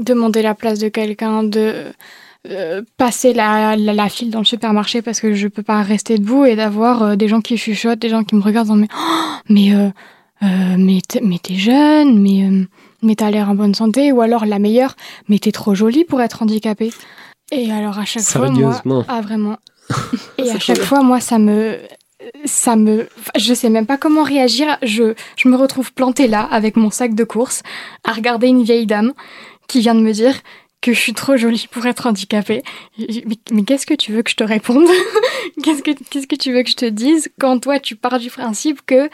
demander 0.00 0.42
la 0.42 0.54
place 0.54 0.78
de 0.78 0.88
quelqu'un, 0.88 1.42
de 1.42 1.92
euh, 2.46 2.82
passer 2.96 3.34
la, 3.34 3.76
la, 3.76 4.08
file 4.08 4.30
dans 4.30 4.38
le 4.38 4.44
supermarché 4.44 5.02
parce 5.02 5.20
que 5.20 5.34
je 5.34 5.48
peux 5.48 5.64
pas 5.64 5.82
rester 5.82 6.18
debout 6.18 6.44
et 6.44 6.54
d'avoir 6.54 7.02
euh, 7.02 7.16
des 7.16 7.26
gens 7.26 7.40
qui 7.40 7.56
chuchotent, 7.56 7.98
des 7.98 8.08
gens 8.08 8.22
qui 8.22 8.36
me 8.36 8.40
regardent 8.40 8.70
en 8.70 8.76
mais 8.76 8.88
oh, 8.96 9.48
mais 9.48 9.74
euh, 10.44 10.76
mais 10.76 11.38
t'es 11.42 11.56
jeune, 11.56 12.20
mais 12.20 12.48
mais 13.02 13.16
t'as 13.16 13.30
l'air 13.30 13.50
en 13.50 13.54
bonne 13.54 13.74
santé 13.74 14.12
ou 14.12 14.20
alors 14.20 14.46
la 14.46 14.60
meilleure, 14.60 14.94
mais 15.28 15.40
t'es 15.40 15.50
trop 15.50 15.74
jolie 15.74 16.04
pour 16.04 16.20
être 16.20 16.42
handicapée. 16.42 16.92
Et 17.50 17.72
alors 17.72 17.98
à 17.98 18.04
chaque 18.04 18.22
fois 18.22 18.50
moi, 18.50 19.04
ah 19.08 19.20
vraiment. 19.20 19.58
Et 20.38 20.48
à 20.50 20.60
chaque 20.60 20.82
fois 20.82 21.02
moi 21.02 21.20
ça 21.20 21.38
me 21.38 21.78
ça 22.44 22.76
me. 22.76 23.08
Je 23.36 23.52
sais 23.52 23.68
même 23.68 23.86
pas 23.86 23.96
comment 23.96 24.22
réagir. 24.22 24.78
Je, 24.82 25.14
je 25.36 25.48
me 25.48 25.56
retrouve 25.56 25.92
plantée 25.92 26.28
là, 26.28 26.42
avec 26.50 26.76
mon 26.76 26.90
sac 26.90 27.14
de 27.14 27.24
course, 27.24 27.62
à 28.04 28.12
regarder 28.12 28.46
une 28.46 28.62
vieille 28.62 28.86
dame 28.86 29.12
qui 29.66 29.80
vient 29.80 29.94
de 29.94 30.00
me 30.00 30.12
dire 30.12 30.34
que 30.80 30.92
je 30.92 31.00
suis 31.00 31.14
trop 31.14 31.36
jolie 31.36 31.66
pour 31.70 31.86
être 31.86 32.06
handicapée. 32.06 32.62
Mais, 33.50 33.62
qu'est-ce 33.64 33.86
que 33.86 33.94
tu 33.94 34.12
veux 34.12 34.22
que 34.22 34.30
je 34.30 34.36
te 34.36 34.44
réponde 34.44 34.86
Qu'est-ce 35.62 35.82
que 35.82 35.90
qu'est-ce 36.10 36.26
que 36.26 36.36
tu 36.36 36.52
veux 36.52 36.62
que 36.62 36.70
je 36.70 36.76
te 36.76 36.84
dise 36.84 37.30
quand 37.40 37.58
toi 37.58 37.80
tu 37.80 37.96
pars 37.96 38.18
du 38.18 38.30
principe 38.30 38.84
que 38.86 39.10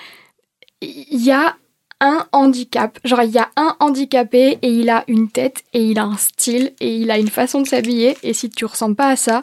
il 0.83 1.25
y 1.25 1.31
a 1.31 1.57
un 2.01 2.27
handicap, 2.33 2.99
genre 3.05 3.23
il 3.23 3.31
y 3.31 3.39
a 3.39 3.51
un 3.57 3.77
handicapé 3.81 4.59
et 4.61 4.69
il 4.69 4.91
a 4.91 5.05
une 5.09 5.31
tête 5.31 5.65
et 5.73 5.83
il 5.83 5.99
a 5.99 6.05
un 6.05 6.17
style 6.17 6.75
et 6.81 6.97
il 6.97 7.11
a 7.11 7.19
une 7.19 7.29
façon 7.29 7.63
de 7.63 7.67
s'habiller 7.67 8.19
et 8.23 8.35
si 8.35 8.51
tu 8.51 8.67
ressembles 8.67 8.97
pas 8.97 9.09
à 9.09 9.17
ça, 9.17 9.41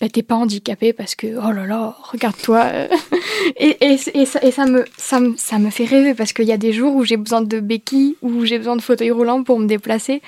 bah, 0.00 0.08
t'es 0.08 0.22
pas 0.22 0.34
handicapé 0.34 0.92
parce 0.92 1.14
que 1.14 1.26
oh 1.26 1.52
là 1.52 1.66
là, 1.66 1.96
regarde-toi. 2.10 2.66
et, 3.56 3.76
et, 3.80 3.96
et, 4.14 4.26
ça, 4.26 4.40
et 4.42 4.50
ça, 4.50 4.66
me, 4.66 4.84
ça, 4.96 5.20
me, 5.20 5.36
ça 5.36 5.58
me 5.58 5.70
fait 5.70 5.84
rêver 5.84 6.14
parce 6.14 6.32
qu'il 6.32 6.46
y 6.46 6.52
a 6.52 6.56
des 6.56 6.72
jours 6.72 6.94
où 6.96 7.04
j'ai 7.04 7.16
besoin 7.16 7.42
de 7.42 7.60
béquilles, 7.60 8.16
où 8.20 8.44
j'ai 8.44 8.58
besoin 8.58 8.76
de 8.76 8.82
fauteuil 8.82 9.12
roulant 9.12 9.44
pour 9.44 9.58
me 9.58 9.66
déplacer. 9.66 10.20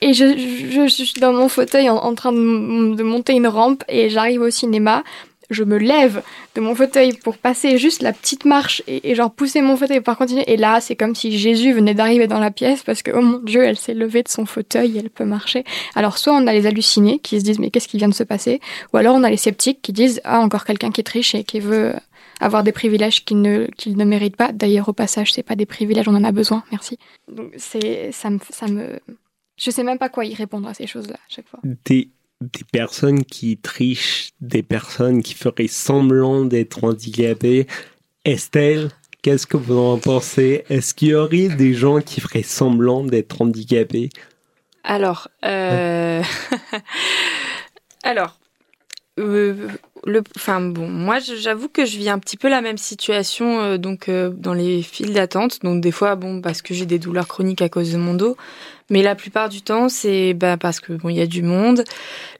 Et 0.00 0.14
je, 0.14 0.36
je, 0.36 0.88
je 0.88 1.04
suis 1.04 1.20
dans 1.20 1.32
mon 1.32 1.48
fauteuil 1.48 1.90
en, 1.90 1.96
en 1.96 2.14
train 2.14 2.32
de, 2.32 2.94
de 2.94 3.02
monter 3.02 3.34
une 3.34 3.46
rampe 3.46 3.84
et 3.88 4.08
j'arrive 4.08 4.40
au 4.40 4.50
cinéma 4.50 5.04
je 5.50 5.64
me 5.64 5.78
lève 5.78 6.22
de 6.54 6.60
mon 6.60 6.74
fauteuil 6.74 7.12
pour 7.14 7.36
passer 7.36 7.78
juste 7.78 8.02
la 8.02 8.12
petite 8.12 8.44
marche 8.44 8.82
et, 8.86 9.14
genre 9.14 9.30
pousser 9.30 9.62
mon 9.62 9.76
fauteuil 9.76 10.00
pour 10.00 10.16
continuer. 10.16 10.44
Et 10.50 10.56
là, 10.56 10.80
c'est 10.80 10.96
comme 10.96 11.14
si 11.14 11.36
Jésus 11.36 11.72
venait 11.72 11.94
d'arriver 11.94 12.26
dans 12.26 12.38
la 12.38 12.50
pièce 12.50 12.82
parce 12.82 13.02
que, 13.02 13.10
oh 13.14 13.20
mon 13.20 13.38
Dieu, 13.38 13.62
elle 13.62 13.76
s'est 13.76 13.94
levée 13.94 14.22
de 14.22 14.28
son 14.28 14.46
fauteuil, 14.46 14.98
elle 14.98 15.10
peut 15.10 15.24
marcher. 15.24 15.64
Alors, 15.94 16.18
soit 16.18 16.34
on 16.34 16.46
a 16.46 16.52
les 16.52 16.66
hallucinés 16.66 17.18
qui 17.18 17.38
se 17.38 17.44
disent, 17.44 17.58
mais 17.58 17.70
qu'est-ce 17.70 17.88
qui 17.88 17.98
vient 17.98 18.08
de 18.08 18.14
se 18.14 18.24
passer? 18.24 18.60
Ou 18.92 18.96
alors 18.96 19.14
on 19.14 19.22
a 19.24 19.30
les 19.30 19.36
sceptiques 19.36 19.82
qui 19.82 19.92
disent, 19.92 20.20
ah, 20.24 20.40
encore 20.40 20.64
quelqu'un 20.64 20.90
qui 20.90 21.04
triche 21.04 21.34
et 21.34 21.44
qui 21.44 21.60
veut 21.60 21.94
avoir 22.40 22.64
des 22.64 22.72
privilèges 22.72 23.24
qu'il 23.24 23.40
ne, 23.40 23.68
ne 23.86 24.04
mérite 24.04 24.36
pas. 24.36 24.52
D'ailleurs, 24.52 24.88
au 24.88 24.92
passage, 24.92 25.32
c'est 25.32 25.42
pas 25.42 25.56
des 25.56 25.66
privilèges, 25.66 26.08
on 26.08 26.14
en 26.14 26.24
a 26.24 26.32
besoin, 26.32 26.64
merci. 26.70 26.98
Donc, 27.28 27.52
c'est, 27.56 28.10
ça 28.12 28.30
me, 28.30 28.38
ça 28.50 28.66
me, 28.66 28.98
je 29.56 29.70
sais 29.70 29.84
même 29.84 29.98
pas 29.98 30.08
quoi 30.08 30.24
y 30.24 30.34
répondre 30.34 30.68
à 30.68 30.74
ces 30.74 30.86
choses-là, 30.86 31.14
à 31.14 31.28
chaque 31.28 31.48
fois 31.48 31.60
personnes 32.72 33.24
qui 33.24 33.56
trichent, 33.56 34.30
des 34.40 34.62
personnes 34.62 35.22
qui 35.22 35.34
feraient 35.34 35.68
semblant 35.68 36.44
d'être 36.44 36.84
handicapées. 36.84 37.66
Estelle, 38.24 38.90
qu'est-ce 39.22 39.46
que 39.46 39.56
vous 39.56 39.78
en 39.78 39.98
pensez? 39.98 40.64
Est-ce 40.68 40.94
qu'il 40.94 41.08
y 41.08 41.14
aurait 41.14 41.48
des 41.48 41.74
gens 41.74 42.00
qui 42.00 42.20
feraient 42.20 42.42
semblant 42.42 43.04
d'être 43.04 43.42
handicapés? 43.42 44.10
Alors, 44.84 45.28
euh... 45.44 46.22
alors, 48.02 48.38
euh, 49.18 49.68
le, 50.04 50.22
enfin 50.36 50.60
bon, 50.60 50.88
moi 50.88 51.18
j'avoue 51.20 51.68
que 51.68 51.84
je 51.84 51.96
vis 51.96 52.08
un 52.08 52.18
petit 52.18 52.36
peu 52.36 52.48
la 52.48 52.60
même 52.60 52.78
situation 52.78 53.60
euh, 53.60 53.78
donc 53.78 54.08
euh, 54.08 54.30
dans 54.30 54.54
les 54.54 54.82
files 54.82 55.12
d'attente. 55.12 55.60
Donc 55.62 55.80
des 55.80 55.92
fois, 55.92 56.16
bon, 56.16 56.40
parce 56.40 56.62
que 56.62 56.74
j'ai 56.74 56.86
des 56.86 56.98
douleurs 56.98 57.28
chroniques 57.28 57.62
à 57.62 57.68
cause 57.68 57.92
de 57.92 57.98
mon 57.98 58.14
dos, 58.14 58.36
mais 58.90 59.02
la 59.02 59.14
plupart 59.14 59.48
du 59.48 59.62
temps, 59.62 59.88
c'est 59.88 60.34
bah, 60.34 60.56
parce 60.56 60.80
que 60.80 60.92
bon, 60.92 61.08
il 61.08 61.16
y 61.16 61.20
a 61.20 61.26
du 61.26 61.42
monde. 61.42 61.84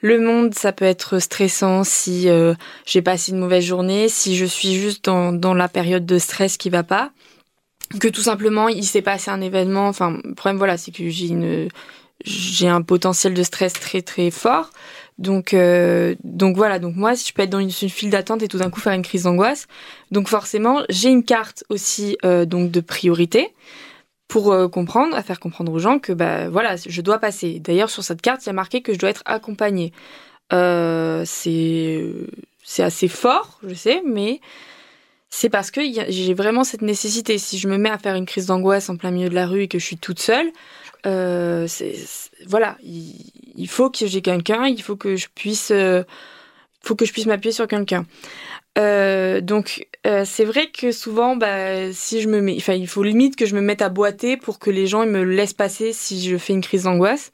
Le 0.01 0.21
monde, 0.21 0.55
ça 0.55 0.73
peut 0.73 0.85
être 0.85 1.19
stressant 1.19 1.85
si 1.85 2.29
j'ai 2.87 3.03
passé 3.03 3.33
une 3.33 3.39
mauvaise 3.39 3.65
journée, 3.65 4.09
si 4.09 4.37
je 4.37 4.45
suis 4.45 4.75
juste 4.75 5.05
dans, 5.05 5.33
dans 5.33 5.55
la 5.55 5.69
période 5.69 6.05
de 6.07 6.19
stress 6.19 6.57
qui 6.57 6.71
va 6.71 6.83
pas. 6.83 7.13
que 8.01 8.09
tout 8.09 8.23
simplement 8.23 8.69
il 8.69 8.85
s'est 8.85 9.03
passé 9.03 9.31
un 9.31 9.41
événement. 9.41 9.89
Enfin, 9.89 10.19
le 10.25 10.35
problème 10.35 10.59
voilà, 10.59 10.77
c'est 10.77 10.91
que 10.91 11.09
j'ai 11.09 11.29
une 11.29 11.69
j'ai 12.25 12.69
un 12.69 12.83
potentiel 12.83 13.35
de 13.35 13.43
stress 13.43 13.73
très 13.73 14.03
très 14.03 14.31
fort. 14.31 14.71
Donc 15.19 15.55
euh, 15.55 16.15
donc 16.25 16.57
voilà, 16.57 16.79
donc 16.79 16.97
moi 16.97 17.15
si 17.15 17.29
je 17.29 17.35
peux 17.35 17.43
être 17.43 17.51
dans 17.51 17.61
une, 17.61 17.71
file 17.71 18.11
d'attente 18.11 18.43
et 18.43 18.49
tout 18.49 18.59
d'un 18.59 18.71
coup 18.71 18.81
faire 18.81 18.93
une 18.93 19.03
crise 19.03 19.25
d'angoisse. 19.25 19.67
Donc 20.11 20.29
forcément, 20.29 20.83
j'ai 20.89 21.11
une 21.11 21.25
carte 21.25 21.65
aussi 21.69 22.17
euh, 22.25 22.45
donc 22.45 22.71
de 22.71 22.81
priorité 22.81 23.55
pour 24.29 24.53
euh, 24.53 24.69
comprendre, 24.69 25.15
à 25.15 25.23
faire 25.23 25.41
comprendre 25.41 25.73
aux 25.73 25.79
gens 25.79 25.99
que 25.99 26.13
bah 26.13 26.49
voilà, 26.49 26.77
je 26.77 27.01
dois 27.03 27.19
passer. 27.19 27.61
D'ailleurs 27.61 27.91
sur 27.91 28.03
cette 28.03 28.23
carte, 28.23 28.45
il 28.45 28.47
y 28.47 28.51
a 28.51 28.55
marqué 28.55 28.81
que 28.81 28.95
je 28.95 28.99
dois 28.99 29.11
être 29.11 29.23
accompagnée. 29.27 29.93
C'est 30.51 32.05
c'est 32.65 32.83
assez 32.83 33.09
fort, 33.09 33.59
je 33.67 33.75
sais, 33.75 34.03
mais 34.07 34.41
c'est 35.31 35.49
parce 35.49 35.71
que 35.71 35.81
j'ai 36.09 36.35
vraiment 36.35 36.65
cette 36.65 36.83
nécessité. 36.83 37.39
Si 37.39 37.59
je 37.59 37.69
me 37.69 37.79
mets 37.79 37.91
à 37.91 37.99
faire 37.99 38.15
une 38.17 38.27
crise 38.27 38.47
d'angoisse 38.47 38.89
en 38.91 38.97
plein 38.97 39.11
milieu 39.11 39.29
de 39.29 39.35
la 39.35 39.47
rue 39.47 39.63
et 39.63 39.69
que 39.69 39.79
je 39.79 39.85
suis 39.85 39.97
toute 39.97 40.21
seule, 40.21 40.51
voilà, 41.05 42.77
il, 42.83 43.17
il 43.57 43.69
faut 43.69 43.91
que 43.91 44.07
j'ai 44.07 44.23
quelqu'un, 44.23 44.67
il 44.67 44.83
faut 44.83 44.97
que 44.97 45.17
je 45.17 45.29
puisse, 45.35 45.71
euh, 45.71 46.03
faut 46.83 46.95
que 46.95 47.05
je 47.05 47.13
puisse 47.13 47.27
m'appuyer 47.27 47.53
sur 47.53 47.67
quelqu'un. 47.67 48.07
Euh, 48.79 49.41
donc 49.41 49.87
euh, 50.07 50.25
c'est 50.27 50.45
vrai 50.45 50.71
que 50.71 50.93
souvent, 50.93 51.37
bah, 51.37 51.93
si 51.93 52.21
je 52.21 52.29
me 52.29 52.41
mets, 52.41 52.57
enfin, 52.57 52.75
il 52.75 52.89
faut 52.89 53.03
limite 53.03 53.37
que 53.37 53.47
je 53.47 53.55
me 53.55 53.61
mette 53.61 53.83
à 53.83 53.89
boiter 53.89 54.37
pour 54.37 54.59
que 54.59 54.71
les 54.71 54.87
gens 54.87 55.03
ils 55.03 55.11
me 55.11 55.23
laissent 55.23 55.53
passer 55.53 55.93
si 55.93 56.23
je 56.23 56.37
fais 56.39 56.53
une 56.55 56.63
crise 56.63 56.85
d'angoisse. 56.85 57.33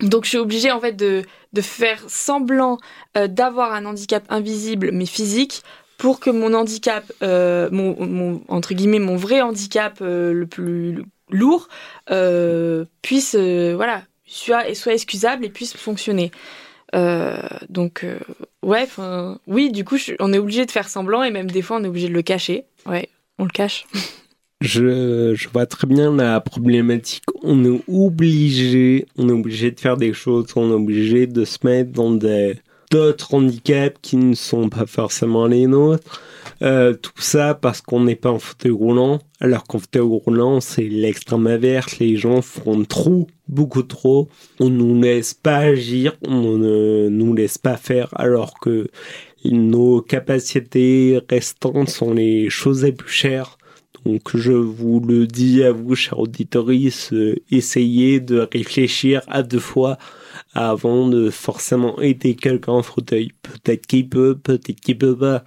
Donc 0.00 0.24
je 0.24 0.30
suis 0.30 0.38
obligée 0.38 0.70
en 0.70 0.80
fait 0.80 0.92
de, 0.92 1.22
de 1.52 1.60
faire 1.60 2.02
semblant 2.08 2.78
d'avoir 3.16 3.72
un 3.72 3.84
handicap 3.84 4.24
invisible 4.28 4.90
mais 4.92 5.06
physique 5.06 5.62
pour 5.96 6.20
que 6.20 6.30
mon 6.30 6.54
handicap, 6.54 7.04
mon, 7.20 8.40
entre 8.46 8.74
guillemets 8.74 9.00
mon 9.00 9.16
vrai 9.16 9.40
handicap 9.40 9.98
le 9.98 10.44
plus 10.44 11.02
lourd 11.30 11.68
puisse 13.02 13.34
voilà 13.34 14.04
soit 14.28 14.74
soit 14.74 14.94
excusable 14.94 15.44
et 15.44 15.48
puisse 15.48 15.76
fonctionner. 15.76 16.30
Euh, 16.94 17.36
donc 17.68 18.04
euh, 18.04 18.18
ouais, 18.62 18.86
oui, 19.46 19.70
du 19.70 19.84
coup 19.84 19.98
on 20.20 20.32
est 20.32 20.38
obligé 20.38 20.64
de 20.64 20.70
faire 20.70 20.88
semblant 20.88 21.22
et 21.22 21.30
même 21.30 21.50
des 21.50 21.62
fois 21.62 21.78
on 21.78 21.84
est 21.84 21.88
obligé 21.88 22.08
de 22.08 22.14
le 22.14 22.22
cacher. 22.22 22.64
Ouais, 22.86 23.08
on 23.38 23.44
le 23.44 23.50
cache. 23.50 23.86
Je, 24.60 25.36
je 25.36 25.48
vois 25.50 25.66
très 25.66 25.86
bien 25.86 26.16
la 26.16 26.40
problématique. 26.40 27.22
On 27.44 27.64
est 27.64 27.80
obligé, 27.86 29.06
on 29.16 29.28
est 29.28 29.32
obligé 29.32 29.70
de 29.70 29.78
faire 29.78 29.96
des 29.96 30.12
choses, 30.12 30.46
on 30.56 30.72
est 30.72 30.74
obligé 30.74 31.28
de 31.28 31.44
se 31.44 31.58
mettre 31.62 31.92
dans 31.92 32.10
des 32.10 32.56
d'autres 32.90 33.34
handicaps 33.34 33.96
qui 34.02 34.16
ne 34.16 34.34
sont 34.34 34.68
pas 34.68 34.86
forcément 34.86 35.46
les 35.46 35.68
nôtres. 35.68 36.20
Euh, 36.62 36.94
tout 36.94 37.12
ça 37.16 37.54
parce 37.54 37.80
qu'on 37.80 38.00
n'est 38.00 38.16
pas 38.16 38.30
en 38.30 38.38
fauteuil 38.38 38.72
roulant, 38.72 39.20
alors 39.40 39.64
qu'en 39.64 39.78
fauteuil 39.78 40.02
roulant, 40.02 40.60
c'est 40.60 40.88
l'extrême 40.88 41.46
inverse. 41.46 41.98
Les 41.98 42.16
gens 42.16 42.42
font 42.42 42.84
trop, 42.84 43.26
beaucoup 43.46 43.82
trop. 43.82 44.28
On 44.60 44.70
nous 44.70 45.00
laisse 45.00 45.34
pas 45.34 45.58
agir, 45.58 46.16
on 46.26 46.56
ne 46.58 47.08
nous 47.08 47.34
laisse 47.34 47.58
pas 47.58 47.76
faire, 47.76 48.08
alors 48.12 48.58
que 48.60 48.88
nos 49.44 50.02
capacités 50.02 51.20
restantes 51.28 51.88
sont 51.88 52.12
les 52.12 52.50
choses 52.50 52.84
les 52.84 52.92
plus 52.92 53.10
chères. 53.10 53.58
Donc 54.04 54.36
je 54.36 54.52
vous 54.52 55.00
le 55.00 55.26
dis 55.26 55.62
à 55.64 55.72
vous, 55.72 55.94
chers 55.94 56.18
auditeurs, 56.18 56.68
essayez 57.50 58.20
de 58.20 58.48
réfléchir 58.52 59.22
à 59.26 59.42
deux 59.42 59.58
fois 59.58 59.98
avant 60.54 61.08
de 61.08 61.30
forcément 61.30 62.00
aider 62.00 62.34
quelqu'un 62.34 62.72
en 62.72 62.82
fauteuil. 62.82 63.32
Peut-être 63.42 63.86
qu'il 63.86 64.08
peut, 64.08 64.36
peut-être 64.36 64.80
qu'il 64.80 64.98
peut 64.98 65.16
pas. 65.16 65.44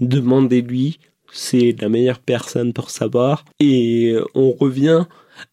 Demandez-lui, 0.00 0.98
c'est 1.32 1.74
la 1.80 1.88
meilleure 1.88 2.20
personne 2.20 2.72
pour 2.72 2.90
savoir. 2.90 3.44
Et 3.60 4.16
on 4.34 4.52
revient 4.52 5.06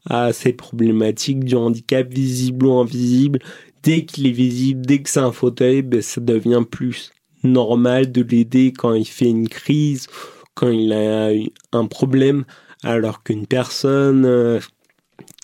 à 0.10 0.34
ces 0.34 0.54
problématiques 0.54 1.44
du 1.44 1.56
handicap 1.56 2.12
visible 2.12 2.66
ou 2.66 2.74
invisible. 2.74 3.40
Dès 3.84 4.06
qu'il 4.06 4.28
est 4.28 4.32
visible, 4.32 4.86
dès 4.86 5.02
que 5.02 5.10
c'est 5.10 5.20
un 5.20 5.32
fauteuil, 5.32 5.82
ben, 5.82 6.02
ça 6.02 6.22
devient 6.22 6.64
plus 6.70 7.12
normal 7.44 8.12
de 8.12 8.24
l'aider 8.24 8.74
quand 8.76 8.94
il 8.94 9.06
fait 9.06 9.30
une 9.30 9.48
crise, 9.48 10.08
quand 10.56 10.70
il 10.70 10.92
a 10.94 11.30
un 11.72 11.86
problème, 11.86 12.46
alors 12.84 13.24
qu'une 13.24 13.46
personne 13.46 14.26
euh, 14.26 14.60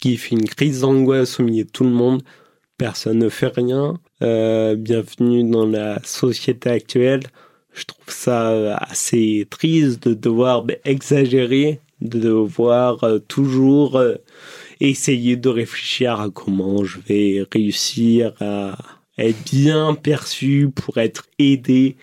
qui 0.01 0.17
fait 0.17 0.35
une 0.35 0.47
crise 0.47 0.81
d'angoisse 0.81 1.39
au 1.39 1.43
milieu 1.43 1.65
de 1.65 1.69
tout 1.69 1.83
le 1.83 1.91
monde, 1.91 2.23
personne 2.77 3.19
ne 3.19 3.29
fait 3.29 3.53
rien. 3.53 3.99
Euh, 4.23 4.75
bienvenue 4.75 5.43
dans 5.43 5.67
la 5.67 6.01
société 6.03 6.69
actuelle. 6.69 7.21
Je 7.73 7.85
trouve 7.85 8.13
ça 8.13 8.75
assez 8.77 9.47
triste 9.49 10.07
de 10.07 10.13
devoir 10.13 10.63
ben, 10.63 10.77
exagérer, 10.85 11.79
de 12.01 12.19
devoir 12.19 13.03
euh, 13.03 13.19
toujours 13.19 13.97
euh, 13.97 14.15
essayer 14.79 15.35
de 15.37 15.49
réfléchir 15.49 16.19
à 16.19 16.29
comment 16.29 16.83
je 16.83 16.99
vais 17.07 17.45
réussir 17.51 18.33
à 18.41 18.77
être 19.17 19.43
bien 19.51 19.93
perçu 19.93 20.69
pour 20.73 20.97
être 20.97 21.27
aidé 21.39 21.95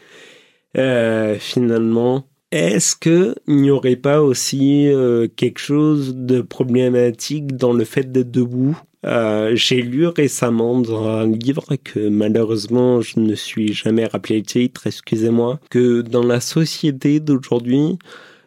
euh, 0.76 1.36
finalement. 1.38 2.24
Est-ce 2.50 2.96
que 2.96 3.34
il 3.46 3.56
n'y 3.56 3.70
aurait 3.70 3.96
pas 3.96 4.22
aussi 4.22 4.88
euh, 4.88 5.28
quelque 5.28 5.58
chose 5.58 6.14
de 6.14 6.40
problématique 6.40 7.56
dans 7.56 7.72
le 7.72 7.84
fait 7.84 8.10
d'être 8.10 8.30
debout? 8.30 8.78
Euh, 9.06 9.52
J'ai 9.54 9.82
lu 9.82 10.06
récemment 10.06 10.80
dans 10.80 11.06
un 11.06 11.26
livre 11.26 11.76
que 11.82 12.08
malheureusement 12.08 13.00
je 13.00 13.20
ne 13.20 13.34
suis 13.34 13.72
jamais 13.72 14.06
rappelé 14.06 14.38
le 14.38 14.44
titre, 14.44 14.86
excusez-moi, 14.86 15.60
que 15.70 16.02
dans 16.02 16.24
la 16.24 16.40
société 16.40 17.20
d'aujourd'hui, 17.20 17.98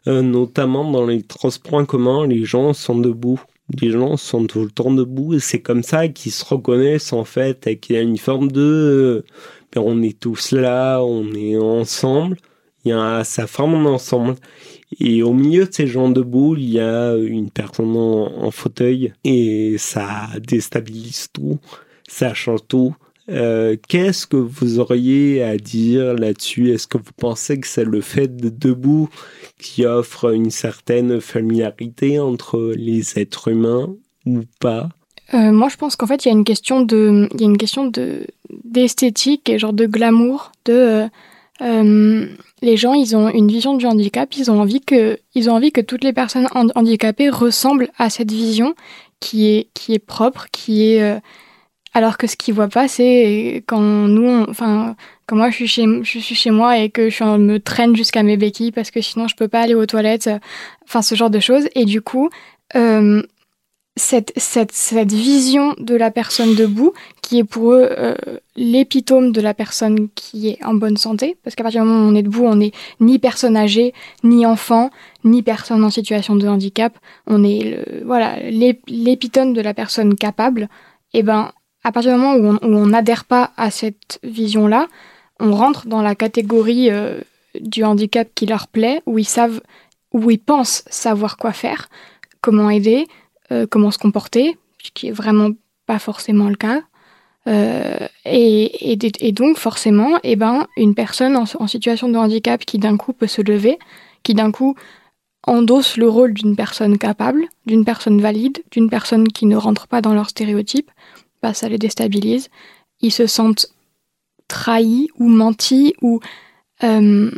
euh, 0.08 0.22
notamment 0.22 0.90
dans 0.90 1.06
les 1.06 1.22
transports 1.22 1.76
en 1.76 1.86
commun, 1.86 2.28
les 2.28 2.44
gens 2.44 2.74
sont 2.74 2.98
debout. 2.98 3.42
Les 3.82 3.92
gens 3.92 4.18
sont 4.18 4.46
tout 4.48 4.64
le 4.64 4.72
temps 4.72 4.92
debout 4.92 5.36
et 5.36 5.40
c'est 5.40 5.62
comme 5.62 5.84
ça 5.84 6.08
qu'ils 6.10 6.34
se 6.34 6.44
reconnaissent 6.44 7.14
en 7.14 7.24
fait 7.24 7.68
et 7.68 7.78
qu'il 7.78 7.96
y 7.96 8.00
a 8.00 8.02
une 8.02 8.18
forme 8.18 8.52
de 8.52 9.24
ben, 9.74 9.82
on 9.86 10.02
est 10.02 10.20
tous 10.20 10.52
là, 10.52 11.02
on 11.02 11.34
est 11.34 11.58
ensemble. 11.58 12.38
Il 12.84 12.90
y 12.90 12.92
a 12.94 13.24
ça 13.24 13.48
forme 13.48 13.76
un 13.76 13.86
ensemble. 13.86 14.36
Et 15.00 15.24
au 15.24 15.34
milieu 15.34 15.66
de 15.66 15.74
ces 15.74 15.88
gens 15.88 16.10
debout, 16.10 16.56
il 16.58 16.70
y 16.70 16.80
a 16.80 17.16
une 17.16 17.50
personne 17.50 17.96
en, 17.96 18.52
fauteuil 18.52 19.14
et 19.24 19.76
ça 19.78 20.28
déstabilise 20.46 21.28
tout, 21.32 21.60
ça 22.08 22.34
change 22.34 22.68
tout. 22.68 22.96
Euh, 23.30 23.78
Qu'est-ce 23.88 24.28
que 24.28 24.36
vous 24.36 24.80
auriez 24.80 25.44
à 25.44 25.58
dire 25.58 26.14
là-dessus? 26.14 26.72
Est-ce 26.72 26.88
que 26.88 26.98
vous 26.98 27.14
pensez 27.16 27.60
que 27.60 27.68
c'est 27.68 27.86
le 27.86 28.02
fait 28.02 28.36
de 28.36 28.50
debout 28.50 29.10
qui 29.58 29.86
offre 29.86 30.34
une 30.34 30.52
certaine 30.52 31.22
familiarité 31.22 32.20
entre 32.20 32.74
les 32.76 33.18
êtres 33.18 33.48
humains 33.48 33.96
ou 34.26 34.42
pas? 34.60 34.90
Euh, 35.34 35.52
moi, 35.52 35.70
je 35.70 35.78
pense 35.78 35.96
qu'en 35.96 36.08
fait, 36.08 36.26
il 36.26 36.28
y 36.28 36.32
a 36.32 36.34
une 36.34 36.44
question 36.44 36.82
de, 36.82 37.30
il 37.34 37.42
y 37.42 37.44
a 37.44 37.48
une 37.48 37.58
question 37.58 37.86
de 37.86 38.28
d'esthétique 38.66 39.50
et 39.50 39.60
genre 39.60 39.74
de 39.74 39.86
glamour. 39.86 40.52
De 40.66 40.74
euh, 40.74 41.08
euh, 41.62 42.26
les 42.62 42.78
gens, 42.78 42.94
ils 42.94 43.16
ont 43.16 43.30
une 43.30 43.48
vision 43.48 43.76
du 43.76 43.86
handicap. 43.86 44.36
Ils 44.36 44.50
ont 44.52 44.60
envie 44.60 44.82
que, 44.82 45.20
ils 45.36 45.50
ont 45.50 45.54
envie 45.54 45.72
que 45.72 45.82
toutes 45.82 46.04
les 46.04 46.14
personnes 46.14 46.48
hand- 46.54 46.72
handicapées 46.76 47.30
ressemblent 47.30 47.90
à 47.98 48.10
cette 48.10 48.32
vision 48.32 48.74
qui 49.20 49.48
est 49.48 49.68
qui 49.74 49.94
est 49.94 50.00
propre, 50.00 50.48
qui 50.52 50.92
est 50.92 51.02
euh, 51.04 51.20
alors 51.94 52.18
que 52.18 52.26
ce 52.26 52.36
qu'ils 52.38 52.54
voient 52.54 52.70
pas, 52.70 52.88
c'est 52.88 53.64
quand 53.68 53.82
nous, 53.82 54.46
enfin, 54.50 54.96
quand 55.28 55.36
moi 55.36 55.50
je 55.50 55.56
suis 55.56 55.68
chez, 55.68 55.86
je 56.04 56.20
suis 56.20 56.36
chez 56.36 56.50
moi 56.52 56.78
et 56.80 56.90
que 56.90 57.10
je 57.10 57.24
me 57.38 57.60
traîne 57.60 57.96
jusqu'à 57.96 58.24
mes 58.24 58.38
béquilles 58.38 58.72
parce 58.72 58.92
que 58.92 59.02
sinon 59.02 59.28
je 59.28 59.36
peux 59.36 59.50
pas 59.50 59.60
aller 59.62 59.76
aux 59.76 59.86
toilettes, 59.86 60.28
euh, 60.28 60.40
enfin 60.86 61.02
ce 61.02 61.16
genre 61.16 61.30
de 61.30 61.40
choses. 61.40 61.68
Et 61.76 61.86
du 61.86 62.02
coup, 62.02 62.30
cette, 63.98 64.32
cette, 64.38 64.72
cette 64.72 65.12
vision 65.12 65.76
de 65.78 65.96
la 65.96 66.12
personne 66.12 66.56
debout, 66.56 66.94
qui 67.22 67.40
est 67.40 67.44
pour 67.44 67.74
eux 67.74 67.90
euh, 67.92 68.16
l'épitome 68.56 69.32
de 69.32 69.42
la 69.42 69.54
personne 69.54 70.08
qui 70.16 70.50
est 70.50 70.64
en 70.64 70.74
bonne 70.74 70.98
santé, 70.98 71.38
parce 71.44 71.56
qu'à 71.56 71.64
partir 71.64 71.82
du 71.84 71.88
moment 71.90 72.06
où 72.06 72.10
on 72.12 72.16
est 72.16 72.24
debout, 72.24 72.46
on 72.46 72.56
n'est 72.56 72.72
ni 73.00 73.20
personne 73.20 73.58
âgée, 73.58 73.94
ni 74.24 74.46
enfant, 74.46 74.92
ni 75.26 75.44
personne 75.44 75.84
en 75.84 75.90
situation 75.90 76.36
de 76.36 76.48
handicap, 76.48 76.98
on 77.28 77.44
est 77.44 77.64
le, 77.64 78.06
voilà 78.06 78.40
l'ép- 78.50 78.84
l'épitome 78.88 79.54
de 79.54 79.62
la 79.62 79.74
personne 79.74 80.16
capable. 80.16 80.70
Et 81.14 81.22
ben, 81.22 81.52
à 81.84 81.92
partir 81.92 82.14
du 82.14 82.20
moment 82.20 82.36
où 82.36 82.58
on 82.64 82.68
où 82.68 82.76
on 82.78 82.88
n'adhère 82.88 83.26
pas 83.26 83.52
à 83.58 83.72
cette 83.72 84.20
vision-là, 84.24 84.88
on 85.40 85.54
rentre 85.54 85.88
dans 85.88 86.02
la 86.02 86.16
catégorie 86.16 86.90
euh, 86.90 87.20
du 87.60 87.84
handicap 87.84 88.30
qui 88.36 88.46
leur 88.46 88.68
plaît, 88.68 89.02
où 89.06 89.20
ils 89.20 89.28
savent, 89.28 89.62
où 90.14 90.32
ils 90.32 90.40
pensent 90.40 90.86
savoir 90.90 91.36
quoi 91.36 91.52
faire, 91.52 91.90
comment 92.40 92.70
aider, 92.70 93.06
euh, 93.52 93.68
comment 93.70 93.92
se 93.92 93.98
comporter, 93.98 94.58
ce 94.82 94.92
qui 94.92 95.08
est 95.08 95.12
vraiment 95.12 95.50
pas 95.86 96.00
forcément 96.00 96.50
le 96.50 96.56
cas. 96.56 96.82
Euh, 97.48 98.08
et, 98.26 98.96
donc 99.34 99.58
forcément, 99.58 100.20
eh 100.24 100.36
ben, 100.36 100.68
une 100.78 100.94
personne 100.94 101.36
en, 101.36 101.68
situation 101.68 102.10
de 102.10 102.18
handicap 102.18 102.64
qui 102.64 102.78
d'un 102.78 102.98
coup 102.98 103.14
peut 103.14 103.28
se 103.28 103.42
lever, 103.42 103.80
qui 104.24 104.34
d'un 104.34 104.52
coup 104.52 104.76
endosse 105.48 105.98
le 105.98 106.08
rôle 106.08 106.34
d'une 106.34 106.56
personne 106.56 106.98
capable, 106.98 107.46
d'une 107.66 107.84
personne 107.84 108.22
valide, 108.22 108.64
d'une 108.72 108.90
personne 108.90 109.28
qui 109.28 109.48
ne 109.48 109.56
rentre 109.56 109.88
pas 109.88 110.02
dans 110.02 110.14
leur 110.14 110.30
stéréotype, 110.30 110.92
bah, 111.42 111.54
ça 111.54 111.68
les 111.68 111.80
déstabilise. 111.80 112.50
Ils 113.02 113.12
se 113.12 113.26
sentent 113.26 113.68
trahis 114.48 115.10
ou 115.18 115.28
mentis 115.28 115.96
ou 116.02 116.20
euh, 116.84 117.32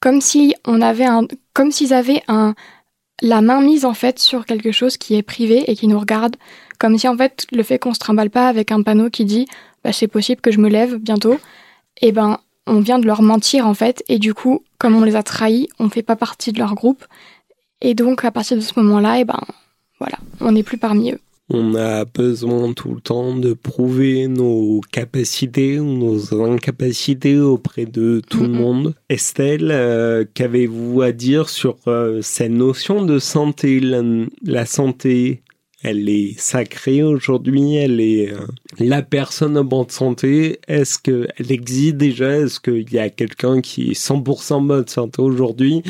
comme 0.00 0.20
si 0.20 0.54
on 0.64 0.80
avait 0.80 1.04
un, 1.04 1.26
comme 1.52 1.72
s'ils 1.72 1.92
avaient 1.92 2.22
un 2.28 2.54
la 3.22 3.40
main 3.40 3.60
mise 3.60 3.84
en 3.84 3.94
fait 3.94 4.18
sur 4.18 4.44
quelque 4.44 4.72
chose 4.72 4.96
qui 4.96 5.14
est 5.14 5.22
privé 5.22 5.70
et 5.70 5.76
qui 5.76 5.86
nous 5.86 5.98
regarde, 5.98 6.36
comme 6.78 6.98
si 6.98 7.08
en 7.08 7.16
fait 7.16 7.46
le 7.52 7.62
fait 7.62 7.78
qu'on 7.78 7.94
se 7.94 7.98
trimballe 7.98 8.30
pas 8.30 8.48
avec 8.48 8.72
un 8.72 8.82
panneau 8.82 9.10
qui 9.10 9.24
dit 9.24 9.46
bah, 9.84 9.92
c'est 9.92 10.08
possible 10.08 10.40
que 10.40 10.50
je 10.50 10.58
me 10.58 10.68
lève 10.68 10.96
bientôt, 10.96 11.34
et 12.00 12.08
eh 12.08 12.12
ben 12.12 12.38
on 12.66 12.80
vient 12.80 12.98
de 12.98 13.06
leur 13.06 13.22
mentir 13.22 13.66
en 13.66 13.74
fait, 13.74 14.04
et 14.08 14.18
du 14.18 14.34
coup 14.34 14.62
comme 14.78 14.94
on 14.94 15.04
les 15.04 15.16
a 15.16 15.22
trahis, 15.22 15.68
on 15.78 15.88
fait 15.88 16.02
pas 16.02 16.16
partie 16.16 16.52
de 16.52 16.58
leur 16.58 16.74
groupe, 16.74 17.04
et 17.80 17.94
donc 17.94 18.24
à 18.24 18.30
partir 18.30 18.56
de 18.56 18.62
ce 18.62 18.78
moment-là, 18.80 19.18
et 19.18 19.20
eh 19.20 19.24
ben 19.24 19.40
voilà, 19.98 20.18
on 20.40 20.52
n'est 20.52 20.62
plus 20.62 20.78
parmi 20.78 21.12
eux. 21.12 21.20
On 21.48 21.76
a 21.76 22.04
besoin 22.04 22.72
tout 22.72 22.92
le 22.92 23.00
temps 23.00 23.36
de 23.36 23.52
prouver 23.52 24.26
nos 24.26 24.80
capacités 24.90 25.78
ou 25.78 25.96
nos 25.96 26.42
incapacités 26.42 27.38
auprès 27.38 27.86
de 27.86 28.20
tout 28.28 28.42
le 28.42 28.48
monde. 28.48 28.96
Estelle, 29.08 29.70
euh, 29.70 30.24
qu'avez-vous 30.34 31.02
à 31.02 31.12
dire 31.12 31.48
sur 31.48 31.76
euh, 31.86 32.20
cette 32.20 32.50
notion 32.50 33.04
de 33.04 33.20
santé? 33.20 33.78
La, 34.42 34.66
santé, 34.66 35.44
elle 35.84 36.08
est 36.08 36.36
sacrée 36.36 37.04
aujourd'hui, 37.04 37.76
elle 37.76 38.00
est 38.00 38.32
euh, 38.32 38.40
la 38.80 39.02
personne 39.02 39.56
en 39.56 39.62
bonne 39.62 39.88
santé. 39.88 40.58
Est-ce 40.66 40.98
qu'elle 40.98 41.52
existe 41.52 41.96
déjà? 41.96 42.38
Est-ce 42.38 42.58
qu'il 42.58 42.92
y 42.92 42.98
a 42.98 43.08
quelqu'un 43.08 43.60
qui 43.60 43.92
est 43.92 44.00
100% 44.00 44.52
en 44.54 44.60
bonne 44.62 44.88
santé 44.88 45.22
aujourd'hui? 45.22 45.84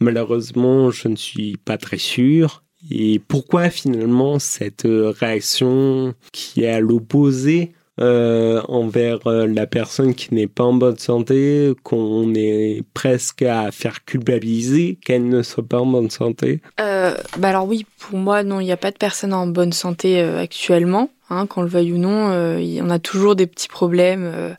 Malheureusement, 0.00 0.90
je 0.90 1.08
ne 1.08 1.16
suis 1.16 1.56
pas 1.56 1.78
très 1.78 1.96
sûr. 1.96 2.62
Et 2.90 3.20
pourquoi 3.26 3.70
finalement 3.70 4.38
cette 4.38 4.86
euh, 4.86 5.12
réaction 5.18 6.14
qui 6.32 6.64
est 6.64 6.70
à 6.70 6.80
l'opposé 6.80 7.72
euh, 7.98 8.60
envers 8.68 9.26
euh, 9.26 9.46
la 9.46 9.66
personne 9.66 10.14
qui 10.14 10.34
n'est 10.34 10.46
pas 10.46 10.64
en 10.64 10.74
bonne 10.74 10.98
santé, 10.98 11.72
qu'on 11.82 12.34
est 12.34 12.82
presque 12.94 13.42
à 13.42 13.70
faire 13.72 14.04
culpabiliser 14.04 14.98
qu'elle 15.04 15.28
ne 15.28 15.42
soit 15.42 15.66
pas 15.66 15.80
en 15.80 15.86
bonne 15.86 16.10
santé? 16.10 16.60
Bah 16.78 17.16
Alors 17.42 17.66
oui, 17.66 17.86
pour 17.98 18.18
moi, 18.18 18.42
non, 18.42 18.60
il 18.60 18.64
n'y 18.64 18.72
a 18.72 18.76
pas 18.76 18.90
de 18.90 18.98
personne 18.98 19.32
en 19.32 19.46
bonne 19.46 19.72
santé 19.72 20.20
actuellement. 20.20 21.10
Hein, 21.28 21.48
qu'on 21.48 21.62
le 21.62 21.68
veuille 21.68 21.92
ou 21.92 21.98
non, 21.98 22.30
on 22.30 22.90
a 22.90 22.98
toujours 23.00 23.34
des 23.34 23.48
petits 23.48 23.66
problèmes. 23.66 24.54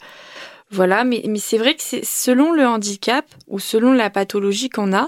voilà, 0.70 1.06
mais, 1.06 1.22
mais 1.26 1.40
c'est 1.40 1.58
vrai 1.58 1.76
que 1.76 1.82
c'est 1.82 2.04
selon 2.04 2.52
le 2.52 2.66
handicap 2.66 3.24
ou 3.48 3.60
selon 3.60 3.94
la 3.94 4.10
pathologie 4.10 4.68
qu'on 4.68 4.92
a, 4.94 5.08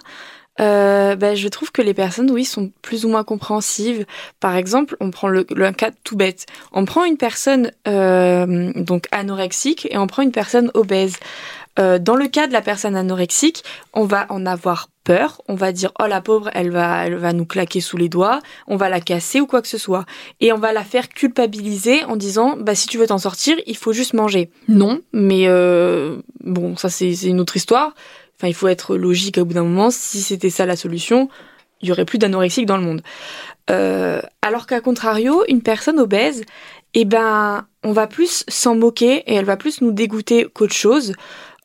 euh, 0.59 1.15
ben, 1.15 1.35
je 1.35 1.47
trouve 1.47 1.71
que 1.71 1.81
les 1.81 1.93
personnes, 1.93 2.31
oui, 2.31 2.45
sont 2.45 2.71
plus 2.81 3.05
ou 3.05 3.09
moins 3.09 3.23
compréhensives. 3.23 4.05
Par 4.39 4.55
exemple, 4.55 4.95
on 4.99 5.11
prend 5.11 5.27
le, 5.27 5.45
le 5.55 5.71
cas 5.71 5.91
tout 6.03 6.15
bête. 6.15 6.45
On 6.71 6.85
prend 6.85 7.05
une 7.05 7.17
personne 7.17 7.71
euh, 7.87 8.71
donc 8.75 9.07
anorexique 9.11 9.87
et 9.91 9.97
on 9.97 10.07
prend 10.07 10.21
une 10.21 10.31
personne 10.31 10.71
obèse. 10.73 11.17
Euh, 11.79 11.97
dans 11.97 12.15
le 12.15 12.27
cas 12.27 12.47
de 12.47 12.53
la 12.53 12.61
personne 12.61 12.95
anorexique, 12.95 13.63
on 13.93 14.03
va 14.03 14.25
en 14.29 14.45
avoir 14.45 14.89
peur, 15.05 15.41
on 15.47 15.55
va 15.55 15.71
dire 15.71 15.91
oh 15.99 16.07
la 16.07 16.19
pauvre, 16.19 16.49
elle 16.53 16.71
va, 16.71 17.05
elle 17.05 17.15
va 17.15 17.31
nous 17.31 17.45
claquer 17.45 17.79
sous 17.79 17.95
les 17.95 18.09
doigts, 18.09 18.41
on 18.67 18.75
va 18.75 18.89
la 18.89 18.99
casser 18.99 19.39
ou 19.39 19.47
quoi 19.47 19.61
que 19.61 19.67
ce 19.67 19.77
soit, 19.77 20.05
et 20.41 20.51
on 20.51 20.57
va 20.57 20.73
la 20.73 20.83
faire 20.83 21.07
culpabiliser 21.07 22.03
en 22.03 22.17
disant 22.17 22.57
bah 22.59 22.75
si 22.75 22.87
tu 22.87 22.97
veux 22.97 23.07
t'en 23.07 23.17
sortir, 23.17 23.55
il 23.65 23.77
faut 23.77 23.93
juste 23.93 24.13
manger. 24.13 24.49
Non, 24.67 24.99
mais 25.13 25.47
euh, 25.47 26.17
bon 26.43 26.75
ça 26.75 26.89
c'est 26.89 27.13
une 27.13 27.39
autre 27.39 27.55
histoire. 27.55 27.93
Enfin, 28.39 28.47
il 28.47 28.53
faut 28.53 28.69
être 28.69 28.95
logique 28.95 29.37
au 29.37 29.43
bout 29.43 29.53
d'un 29.53 29.63
moment. 29.63 29.91
Si 29.91 30.21
c'était 30.21 30.49
ça 30.49 30.65
la 30.65 30.77
solution, 30.77 31.27
il 31.81 31.89
y 31.89 31.91
aurait 31.91 32.05
plus 32.05 32.17
d'anorexiques 32.17 32.65
dans 32.65 32.77
le 32.77 32.83
monde. 32.83 33.01
Euh, 33.69 34.21
alors 34.41 34.65
qu'à 34.65 34.79
contrario, 34.79 35.43
une 35.49 35.61
personne 35.61 35.99
obèse, 35.99 36.43
eh 36.93 37.03
ben, 37.05 37.67
on 37.83 37.91
va 37.91 38.07
plus 38.07 38.45
s'en 38.47 38.75
moquer 38.75 39.23
et 39.27 39.35
elle 39.35 39.45
va 39.45 39.57
plus 39.57 39.81
nous 39.81 39.91
dégoûter 39.91 40.47
qu'autre 40.53 40.73
chose. 40.73 41.13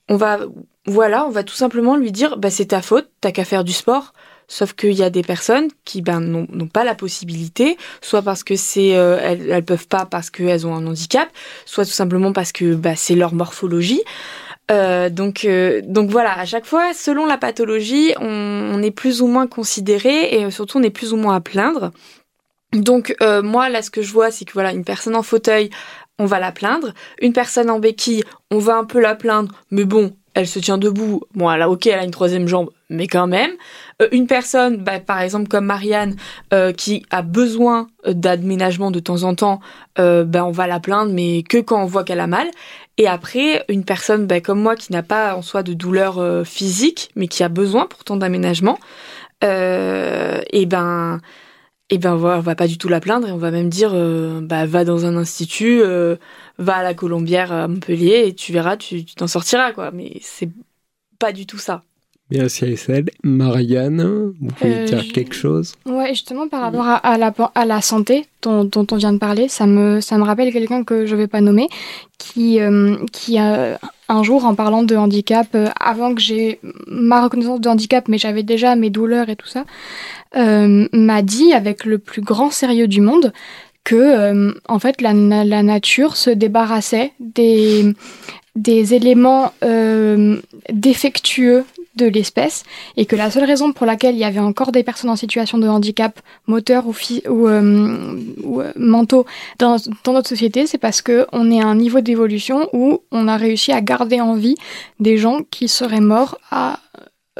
On 0.08 0.16
va, 0.16 0.40
voilà, 0.86 1.26
on 1.26 1.30
va 1.30 1.44
tout 1.44 1.54
simplement 1.54 1.96
lui 1.96 2.12
dire, 2.12 2.36
bah 2.38 2.50
c'est 2.50 2.66
ta 2.66 2.82
faute, 2.82 3.08
t'as 3.20 3.30
qu'à 3.30 3.44
faire 3.44 3.64
du 3.64 3.72
sport. 3.72 4.12
Sauf 4.46 4.74
qu'il 4.74 4.92
y 4.92 5.02
a 5.02 5.08
des 5.08 5.22
personnes 5.22 5.68
qui 5.86 6.02
ben, 6.02 6.20
n'ont 6.20 6.66
pas 6.66 6.84
la 6.84 6.94
possibilité, 6.94 7.78
soit 8.02 8.20
parce 8.20 8.44
que 8.44 8.56
c'est 8.56 8.94
euh, 8.94 9.18
elles, 9.22 9.50
elles 9.50 9.64
peuvent 9.64 9.88
pas 9.88 10.04
parce 10.04 10.28
qu'elles 10.28 10.66
ont 10.66 10.74
un 10.74 10.86
handicap, 10.86 11.30
soit 11.64 11.86
tout 11.86 11.92
simplement 11.92 12.32
parce 12.34 12.52
que 12.52 12.74
bah, 12.74 12.94
c'est 12.94 13.14
leur 13.14 13.32
morphologie. 13.32 14.02
Euh, 14.70 15.10
donc, 15.10 15.44
euh, 15.44 15.82
donc 15.84 16.10
voilà, 16.10 16.38
à 16.38 16.44
chaque 16.46 16.64
fois, 16.64 16.94
selon 16.94 17.26
la 17.26 17.36
pathologie, 17.36 18.14
on, 18.20 18.82
est 18.82 18.90
plus 18.90 19.22
ou 19.22 19.26
moins 19.26 19.46
considéré 19.46 20.34
et 20.34 20.50
surtout 20.50 20.78
on 20.78 20.82
est 20.82 20.90
plus 20.90 21.12
ou 21.12 21.16
moins 21.16 21.36
à 21.36 21.40
plaindre. 21.40 21.90
Donc 22.72 23.14
euh, 23.22 23.42
moi 23.42 23.68
là, 23.68 23.82
ce 23.82 23.90
que 23.90 24.02
je 24.02 24.12
vois, 24.12 24.30
c'est 24.30 24.44
que 24.44 24.52
voilà, 24.52 24.72
une 24.72 24.84
personne 24.84 25.16
en 25.16 25.22
fauteuil, 25.22 25.70
on 26.18 26.26
va 26.26 26.40
la 26.40 26.52
plaindre. 26.52 26.92
Une 27.20 27.32
personne 27.32 27.70
en 27.70 27.78
béquille, 27.78 28.24
on 28.50 28.58
va 28.58 28.76
un 28.76 28.84
peu 28.84 29.00
la 29.00 29.14
plaindre, 29.14 29.52
mais 29.70 29.84
bon, 29.84 30.12
elle 30.34 30.48
se 30.48 30.58
tient 30.58 30.78
debout. 30.78 31.22
Bon, 31.34 31.50
elle 31.50 31.62
ok, 31.62 31.86
elle 31.86 32.00
a 32.00 32.04
une 32.04 32.10
troisième 32.10 32.48
jambe, 32.48 32.70
mais 32.90 33.06
quand 33.06 33.26
même. 33.26 33.52
une 34.12 34.26
personne, 34.26 34.78
bah, 34.78 34.98
par 34.98 35.20
exemple 35.20 35.48
comme 35.48 35.66
Marianne, 35.66 36.16
qui 36.76 37.06
a 37.10 37.22
besoin 37.22 37.88
d'aménagement 38.06 38.90
de 38.90 38.98
temps 38.98 39.22
en 39.22 39.34
temps, 39.34 39.60
bah, 39.96 40.44
on 40.44 40.50
va 40.50 40.66
la 40.66 40.80
plaindre, 40.80 41.12
mais 41.12 41.42
que 41.42 41.58
quand 41.58 41.82
on 41.82 41.86
voit 41.86 42.02
qu'elle 42.04 42.20
a 42.20 42.26
mal. 42.26 42.48
Et 42.98 43.08
après, 43.08 43.64
une 43.68 43.84
personne 43.84 44.26
ben, 44.26 44.40
comme 44.40 44.60
moi 44.60 44.76
qui 44.76 44.92
n'a 44.92 45.02
pas 45.02 45.34
en 45.36 45.42
soi 45.42 45.62
de 45.62 45.72
douleur 45.74 46.18
euh, 46.18 46.44
physique, 46.44 47.10
mais 47.16 47.28
qui 47.28 47.42
a 47.42 47.48
besoin 47.48 47.86
pourtant 47.86 48.16
d'aménagement, 48.16 48.78
euh, 49.42 50.40
et 50.52 50.66
ben, 50.66 51.20
et 51.90 51.98
ben 51.98 52.14
on 52.14 52.40
va 52.40 52.54
pas 52.54 52.66
du 52.66 52.78
tout 52.78 52.88
la 52.88 53.00
plaindre 53.00 53.28
et 53.28 53.32
on 53.32 53.36
va 53.38 53.50
même 53.50 53.68
dire, 53.68 53.90
euh, 53.94 54.40
bah, 54.40 54.66
va 54.66 54.84
dans 54.84 55.06
un 55.06 55.16
institut, 55.16 55.82
euh, 55.82 56.16
va 56.58 56.76
à 56.76 56.82
la 56.82 56.94
Colombière 56.94 57.52
à 57.52 57.68
Montpellier 57.68 58.24
et 58.26 58.34
tu 58.34 58.52
verras, 58.52 58.76
tu 58.76 59.04
t'en 59.04 59.26
sortiras 59.26 59.72
quoi. 59.72 59.90
Mais 59.92 60.18
c'est 60.22 60.50
pas 61.18 61.32
du 61.32 61.46
tout 61.46 61.58
ça. 61.58 61.84
Merci 62.30 62.64
Estelle. 62.64 63.10
Marianne, 63.22 64.32
vous 64.40 64.48
pouvez 64.48 64.74
euh, 64.74 64.84
dire 64.86 65.12
quelque 65.12 65.34
chose? 65.34 65.74
Ouais, 65.84 66.08
justement 66.08 66.48
par 66.48 66.62
rapport 66.62 66.86
à, 66.86 67.18
la, 67.18 67.34
à 67.54 67.66
la 67.66 67.82
santé 67.82 68.24
dont, 68.40 68.64
dont, 68.64 68.86
on 68.90 68.96
vient 68.96 69.12
de 69.12 69.18
parler, 69.18 69.48
ça 69.48 69.66
me, 69.66 70.00
ça 70.00 70.16
me 70.16 70.22
rappelle 70.22 70.50
quelqu'un 70.50 70.84
que 70.84 71.04
je 71.04 71.14
vais 71.16 71.26
pas 71.26 71.42
nommer, 71.42 71.68
qui, 72.16 72.60
euh, 72.60 72.96
qui 73.12 73.36
a 73.36 73.78
un 74.08 74.22
jour 74.22 74.46
en 74.46 74.54
parlant 74.54 74.82
de 74.82 74.96
handicap, 74.96 75.48
euh, 75.54 75.68
avant 75.78 76.14
que 76.14 76.20
j'ai 76.22 76.60
ma 76.86 77.22
reconnaissance 77.22 77.60
de 77.60 77.68
handicap, 77.68 78.08
mais 78.08 78.16
j'avais 78.16 78.42
déjà 78.42 78.74
mes 78.74 78.90
douleurs 78.90 79.28
et 79.28 79.36
tout 79.36 79.48
ça, 79.48 79.64
m'a 80.34 81.22
dit 81.22 81.52
avec 81.52 81.84
le 81.84 81.98
plus 81.98 82.22
grand 82.22 82.50
sérieux 82.50 82.88
du 82.88 83.00
monde 83.00 83.32
que 83.84 84.54
en 84.66 84.78
fait 84.78 85.00
la, 85.00 85.12
la 85.12 85.62
nature 85.62 86.16
se 86.16 86.30
débarrassait 86.30 87.12
des 87.20 87.94
des 88.56 88.94
éléments 88.94 89.52
défectueux 90.72 91.64
de 91.96 92.06
l'espèce 92.06 92.64
et 92.96 93.06
que 93.06 93.16
la 93.16 93.30
seule 93.30 93.44
raison 93.44 93.72
pour 93.72 93.86
laquelle 93.86 94.14
il 94.14 94.18
y 94.18 94.24
avait 94.24 94.40
encore 94.40 94.72
des 94.72 94.82
personnes 94.82 95.10
en 95.10 95.16
situation 95.16 95.58
de 95.58 95.68
handicap 95.68 96.20
moteur 96.46 96.86
ou, 96.86 96.94
ou, 97.28 97.48
euh, 97.48 98.18
euh, 98.44 98.72
mentaux 98.76 99.26
dans, 99.58 99.76
dans, 100.04 100.12
notre 100.12 100.28
société, 100.28 100.66
c'est 100.66 100.78
parce 100.78 101.02
qu'on 101.02 101.50
est 101.50 101.60
à 101.60 101.66
un 101.66 101.74
niveau 101.74 102.00
d'évolution 102.00 102.68
où 102.72 103.00
on 103.12 103.28
a 103.28 103.36
réussi 103.36 103.72
à 103.72 103.80
garder 103.80 104.20
en 104.20 104.34
vie 104.34 104.56
des 105.00 105.18
gens 105.18 105.40
qui 105.50 105.68
seraient 105.68 106.00
morts 106.00 106.38
à 106.50 106.80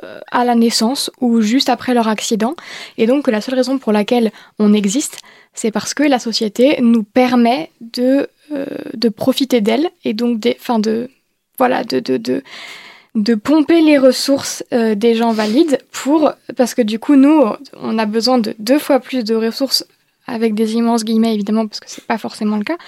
euh, 0.03 0.19
à 0.33 0.45
la 0.45 0.57
naissance 0.57 1.09
ou 1.21 1.41
juste 1.41 1.69
après 1.69 1.95
leur 1.95 2.09
accident. 2.09 2.57
Et 2.99 3.07
donc 3.07 3.29
la 3.29 3.41
seule 3.41 3.55
raison 3.55 3.79
pour 3.79 3.93
laquelle 3.93 4.33
on 4.59 4.73
existe, 4.73 5.21
c'est 5.53 5.71
parce 5.71 5.95
que 5.95 6.03
la 6.03 6.19
société 6.19 6.81
nous 6.83 7.05
permet 7.05 7.71
de, 7.81 8.29
de 8.93 9.09
profiter 9.09 9.61
d'elle 9.61 9.89
et 10.05 10.13
donc 10.13 10.41
des, 10.41 10.57
fin 10.59 10.81
de, 10.81 11.11
voilà, 11.59 11.85
de 11.85 12.43
de 13.15 13.35
pomper 13.35 13.81
les 13.81 13.99
ressources 13.99 14.65
euh, 14.73 14.95
des 14.95 15.15
gens 15.15 15.33
valides 15.33 15.79
pour 15.93 16.33
parce 16.57 16.75
que 16.75 16.83
du 16.83 16.99
coup 16.99 17.15
nous 17.15 17.45
on 17.81 17.99
a 17.99 18.07
besoin 18.07 18.39
de 18.39 18.55
deux 18.59 18.79
fois 18.79 18.99
plus 18.99 19.23
de 19.23 19.35
ressources 19.35 19.87
avec 20.27 20.55
des 20.55 20.75
immenses 20.75 21.05
guillemets 21.05 21.35
évidemment 21.35 21.67
parce 21.67 21.81
que 21.81 21.89
c'est 21.89 22.07
pas 22.07 22.19
forcément 22.19 22.57
le 22.57 22.65
cas. 22.65 22.79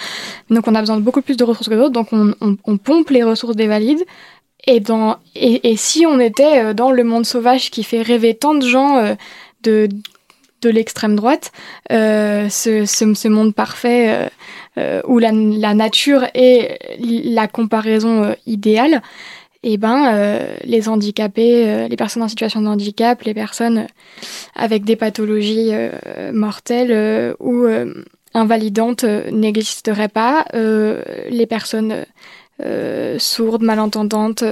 Donc 0.51 0.67
on 0.67 0.75
a 0.75 0.81
besoin 0.81 0.97
de 0.97 1.03
beaucoup 1.03 1.23
plus 1.23 1.37
de 1.37 1.45
ressources 1.45 1.69
que 1.69 1.75
d'autres. 1.75 1.91
Donc 1.91 2.09
on, 2.13 2.35
on, 2.41 2.77
pompe 2.79 3.11
les 3.11 3.23
ressources 3.23 3.57
des 3.57 3.67
valides. 3.67 4.05
Et 4.67 4.81
dans 4.81 5.19
et, 5.35 5.71
et 5.71 5.77
si 5.77 6.07
on 6.07 6.19
était 6.19 6.65
euh, 6.65 6.75
dans 6.75 6.91
le 6.91 7.05
monde 7.05 7.27
sauvage 7.27 7.71
qui 7.71 7.85
fait 7.85 8.01
rêver 8.01 8.35
tant 8.35 8.55
de 8.55 8.67
gens 8.67 8.97
euh, 8.97 9.15
de 9.63 9.89
de 10.63 10.71
l'extrême 10.71 11.15
droite 11.15 11.53
ce, 11.91 12.85
ce, 12.87 13.15
ce, 13.15 13.29
monde 13.29 13.55
parfait 13.55 14.31
où 15.07 15.19
la, 15.19 15.31
la 15.31 15.75
nature 15.75 16.25
est 16.35 16.79
la 16.99 17.47
comparaison 17.47 18.35
idéale 18.47 19.03
eh 19.69 19.79
ben, 19.79 20.15
euh, 20.15 20.57
les 20.63 20.89
handicapés, 20.89 21.69
euh, 21.69 21.89
les 21.89 21.97
personnes 21.97 22.23
en 22.23 22.29
situation 22.29 22.63
de 22.63 22.69
handicap, 22.69 23.21
les 23.23 23.35
personnes 23.35 23.89
avec 24.55 24.85
des 24.85 24.95
pathologies 24.95 25.71
euh, 25.73 26.31
mortelles 26.33 27.35
ou 27.41 27.67
invalidantes 28.33 29.03
n'existeraient 29.03 30.09
pas. 30.09 30.45
les 30.53 31.47
personnes 31.49 32.07
sourdes, 33.19 33.63
malentendantes, 33.63 34.45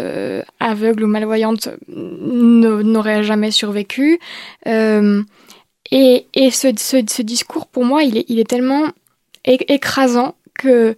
aveugles 0.59 1.05
ou 1.05 1.07
malvoyantes 1.07 1.69
n'auraient 1.87 3.23
jamais 3.23 3.53
survécu. 3.53 4.19
et, 4.67 6.27
et 6.35 6.51
ce, 6.51 6.69
ce, 6.77 7.23
discours, 7.23 7.69
pour 7.69 7.85
moi, 7.85 8.03
il 8.03 8.19
est, 8.19 8.25
il 8.29 8.41
est 8.41 8.51
tellement 8.51 8.89
écrasant 9.45 10.35
que 10.59 10.97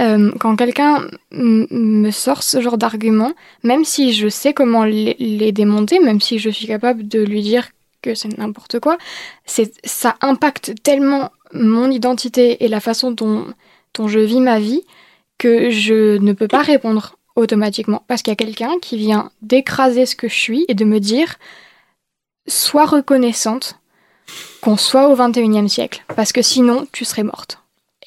euh, 0.00 0.32
quand 0.40 0.56
quelqu'un 0.56 1.06
me 1.30 2.10
sort 2.10 2.42
ce 2.42 2.60
genre 2.60 2.78
d'argument, 2.78 3.32
même 3.62 3.84
si 3.84 4.12
je 4.12 4.28
sais 4.28 4.54
comment 4.54 4.84
les, 4.84 5.52
démonter, 5.52 6.00
même 6.00 6.20
si 6.20 6.38
je 6.38 6.48
suis 6.50 6.66
capable 6.66 7.06
de 7.06 7.22
lui 7.22 7.42
dire 7.42 7.68
que 8.00 8.14
c'est 8.14 8.36
n'importe 8.38 8.80
quoi, 8.80 8.96
c'est 9.44 9.72
ça 9.86 10.16
impacte 10.22 10.72
tellement 10.82 11.30
mon 11.52 11.90
identité 11.90 12.64
et 12.64 12.68
la 12.68 12.80
façon 12.80 13.10
dont, 13.10 13.46
dont 13.94 14.08
je 14.08 14.18
vis 14.18 14.40
ma 14.40 14.58
vie 14.58 14.82
que 15.38 15.70
je 15.70 16.16
ne 16.18 16.32
peux 16.32 16.48
pas 16.48 16.62
répondre 16.62 17.16
automatiquement 17.36 18.02
parce 18.08 18.22
qu'il 18.22 18.30
y 18.30 18.32
a 18.32 18.36
quelqu'un 18.36 18.78
qui 18.80 18.96
vient 18.96 19.30
d'écraser 19.42 20.06
ce 20.06 20.16
que 20.16 20.28
je 20.28 20.34
suis 20.34 20.64
et 20.68 20.74
de 20.74 20.84
me 20.84 21.00
dire 21.00 21.36
sois 22.46 22.86
reconnaissante 22.86 23.78
qu'on 24.60 24.76
soit 24.76 25.08
au 25.08 25.16
21e 25.16 25.68
siècle 25.68 26.04
parce 26.16 26.32
que 26.32 26.42
sinon 26.42 26.86
tu 26.92 27.04
serais 27.04 27.22
morte. 27.22 27.58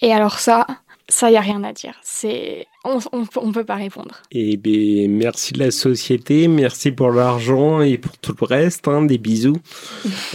Et 0.02 0.12
alors 0.12 0.40
ça, 0.40 0.68
ça 1.08 1.30
y 1.30 1.38
a 1.38 1.42
rien 1.42 1.64
à 1.64 1.72
dire. 1.72 1.94
C'est 2.02 2.68
on, 2.84 3.00
on 3.38 3.52
peut 3.52 3.64
pas 3.64 3.76
répondre. 3.76 4.22
Et 4.32 4.58
ben 4.58 5.12
merci 5.12 5.54
de 5.54 5.60
la 5.60 5.72
société, 5.72 6.48
merci 6.48 6.92
pour 6.92 7.12
l'argent 7.12 7.82
et 7.82 7.98
pour 7.98 8.18
tout 8.18 8.36
le 8.40 8.46
reste. 8.46 8.88
Hein, 8.88 9.04
des 9.04 9.18
bisous. 9.18 9.58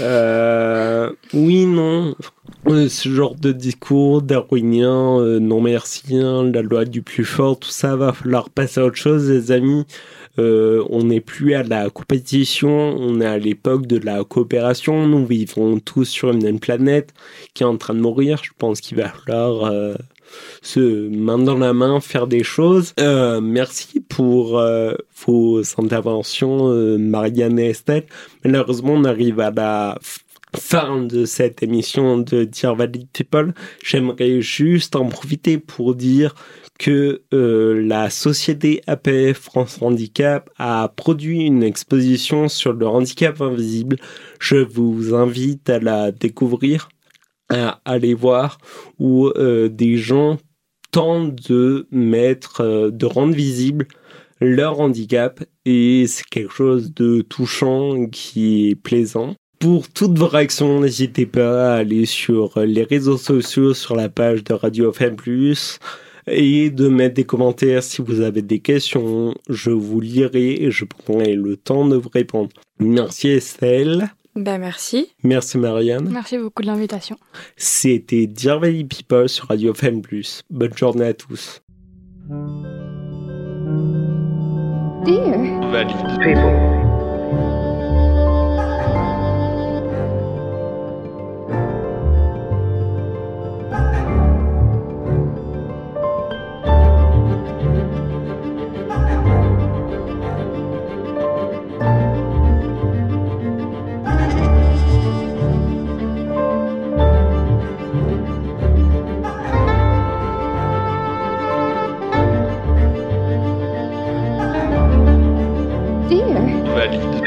Euh, 0.00 1.10
oui, 1.34 1.66
non. 1.66 2.14
Euh, 2.68 2.88
Ce 2.88 3.08
genre 3.08 3.34
de 3.34 3.52
discours 3.52 4.22
darwinien, 4.22 5.18
euh, 5.20 5.38
non 5.40 5.60
merci, 5.60 6.16
hein, 6.16 6.50
la 6.52 6.62
loi 6.62 6.84
du 6.84 7.02
plus 7.02 7.24
fort, 7.24 7.58
tout 7.58 7.68
ça 7.70 7.96
va 7.96 8.12
falloir 8.12 8.48
passer 8.48 8.80
à 8.80 8.86
autre 8.86 8.96
chose, 8.96 9.28
les 9.30 9.52
amis. 9.52 9.84
On 10.38 11.04
n'est 11.04 11.20
plus 11.20 11.52
à 11.54 11.62
la 11.62 11.90
compétition, 11.90 12.70
on 12.70 13.20
est 13.20 13.26
à 13.26 13.36
l'époque 13.36 13.86
de 13.86 13.98
la 13.98 14.24
coopération. 14.24 15.06
Nous 15.06 15.26
vivons 15.26 15.78
tous 15.80 16.06
sur 16.06 16.30
une 16.30 16.42
même 16.42 16.60
planète 16.60 17.12
qui 17.52 17.62
est 17.62 17.66
en 17.66 17.76
train 17.76 17.92
de 17.92 18.00
mourir. 18.00 18.40
Je 18.42 18.52
pense 18.56 18.80
qu'il 18.80 18.96
va 18.96 19.10
falloir 19.10 19.70
se 20.62 21.08
main 21.08 21.38
dans 21.38 21.58
la 21.58 21.72
main 21.72 22.00
faire 22.00 22.26
des 22.26 22.42
choses. 22.42 22.94
Euh, 23.00 23.40
merci 23.40 24.00
pour 24.00 24.58
euh, 24.58 24.94
vos 25.26 25.62
interventions, 25.78 26.68
euh, 26.68 26.98
Marianne 26.98 27.58
et 27.58 27.70
Estelle. 27.70 28.06
Malheureusement, 28.44 28.94
on 28.94 29.04
arrive 29.04 29.40
à 29.40 29.50
la 29.50 29.98
fin 30.56 31.02
de 31.02 31.24
cette 31.24 31.62
émission 31.62 32.18
de 32.18 32.44
Dear 32.44 32.74
Valid 32.74 33.06
People. 33.12 33.54
J'aimerais 33.84 34.40
juste 34.40 34.96
en 34.96 35.06
profiter 35.06 35.58
pour 35.58 35.94
dire 35.94 36.34
que 36.78 37.20
la 37.30 38.08
société 38.08 38.82
APF 38.86 39.38
France 39.38 39.78
Handicap 39.82 40.48
a 40.58 40.90
produit 40.96 41.42
une 41.42 41.62
exposition 41.62 42.48
sur 42.48 42.72
le 42.72 42.86
handicap 42.86 43.38
invisible. 43.42 43.96
Je 44.40 44.56
vous 44.56 45.14
invite 45.14 45.68
à 45.68 45.78
la 45.78 46.10
découvrir, 46.10 46.88
à 47.50 47.80
aller 47.84 48.14
voir, 48.14 48.58
où 48.98 49.28
euh, 49.28 49.68
des 49.68 49.96
gens 49.96 50.38
tentent 50.92 51.48
de 51.48 51.86
mettre, 51.90 52.62
euh, 52.62 52.90
de 52.90 53.06
rendre 53.06 53.34
visible 53.34 53.86
leur 54.40 54.80
handicap 54.80 55.44
et 55.66 56.06
c'est 56.06 56.24
quelque 56.24 56.52
chose 56.52 56.94
de 56.94 57.20
touchant 57.20 58.06
qui 58.06 58.70
est 58.70 58.74
plaisant. 58.74 59.34
Pour 59.58 59.88
toutes 59.88 60.18
vos 60.18 60.26
réactions, 60.26 60.80
n'hésitez 60.80 61.26
pas 61.26 61.74
à 61.74 61.76
aller 61.76 62.06
sur 62.06 62.58
les 62.60 62.84
réseaux 62.84 63.18
sociaux, 63.18 63.74
sur 63.74 63.94
la 63.94 64.08
page 64.08 64.42
de 64.42 64.54
Radio 64.54 64.90
FM+, 64.90 65.16
et 66.26 66.70
de 66.70 66.88
mettre 66.88 67.16
des 67.16 67.24
commentaires 67.24 67.82
si 67.82 68.00
vous 68.00 68.22
avez 68.22 68.40
des 68.40 68.60
questions. 68.60 69.34
Je 69.50 69.70
vous 69.70 70.00
lirai 70.00 70.62
et 70.62 70.70
je 70.70 70.86
prendrai 70.86 71.34
le 71.34 71.56
temps 71.56 71.86
de 71.86 71.96
vous 71.96 72.08
répondre. 72.08 72.50
Merci 72.78 73.28
Estelle. 73.28 74.10
Ben 74.40 74.58
merci. 74.58 75.12
Merci 75.22 75.58
Marianne. 75.58 76.08
Merci 76.08 76.38
beaucoup 76.38 76.62
de 76.62 76.66
l'invitation. 76.66 77.18
C'était 77.58 78.26
Dear 78.26 78.58
Valley 78.58 78.84
People 78.84 79.28
sur 79.28 79.48
Radio 79.48 79.74
FM+. 79.74 80.00
Bonne 80.48 80.74
journée 80.74 81.08
à 81.08 81.12
tous. 81.12 81.60
Dear 85.04 85.70
Valide. 85.70 85.96
people. 86.22 86.70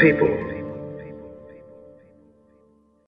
People. 0.04 0.43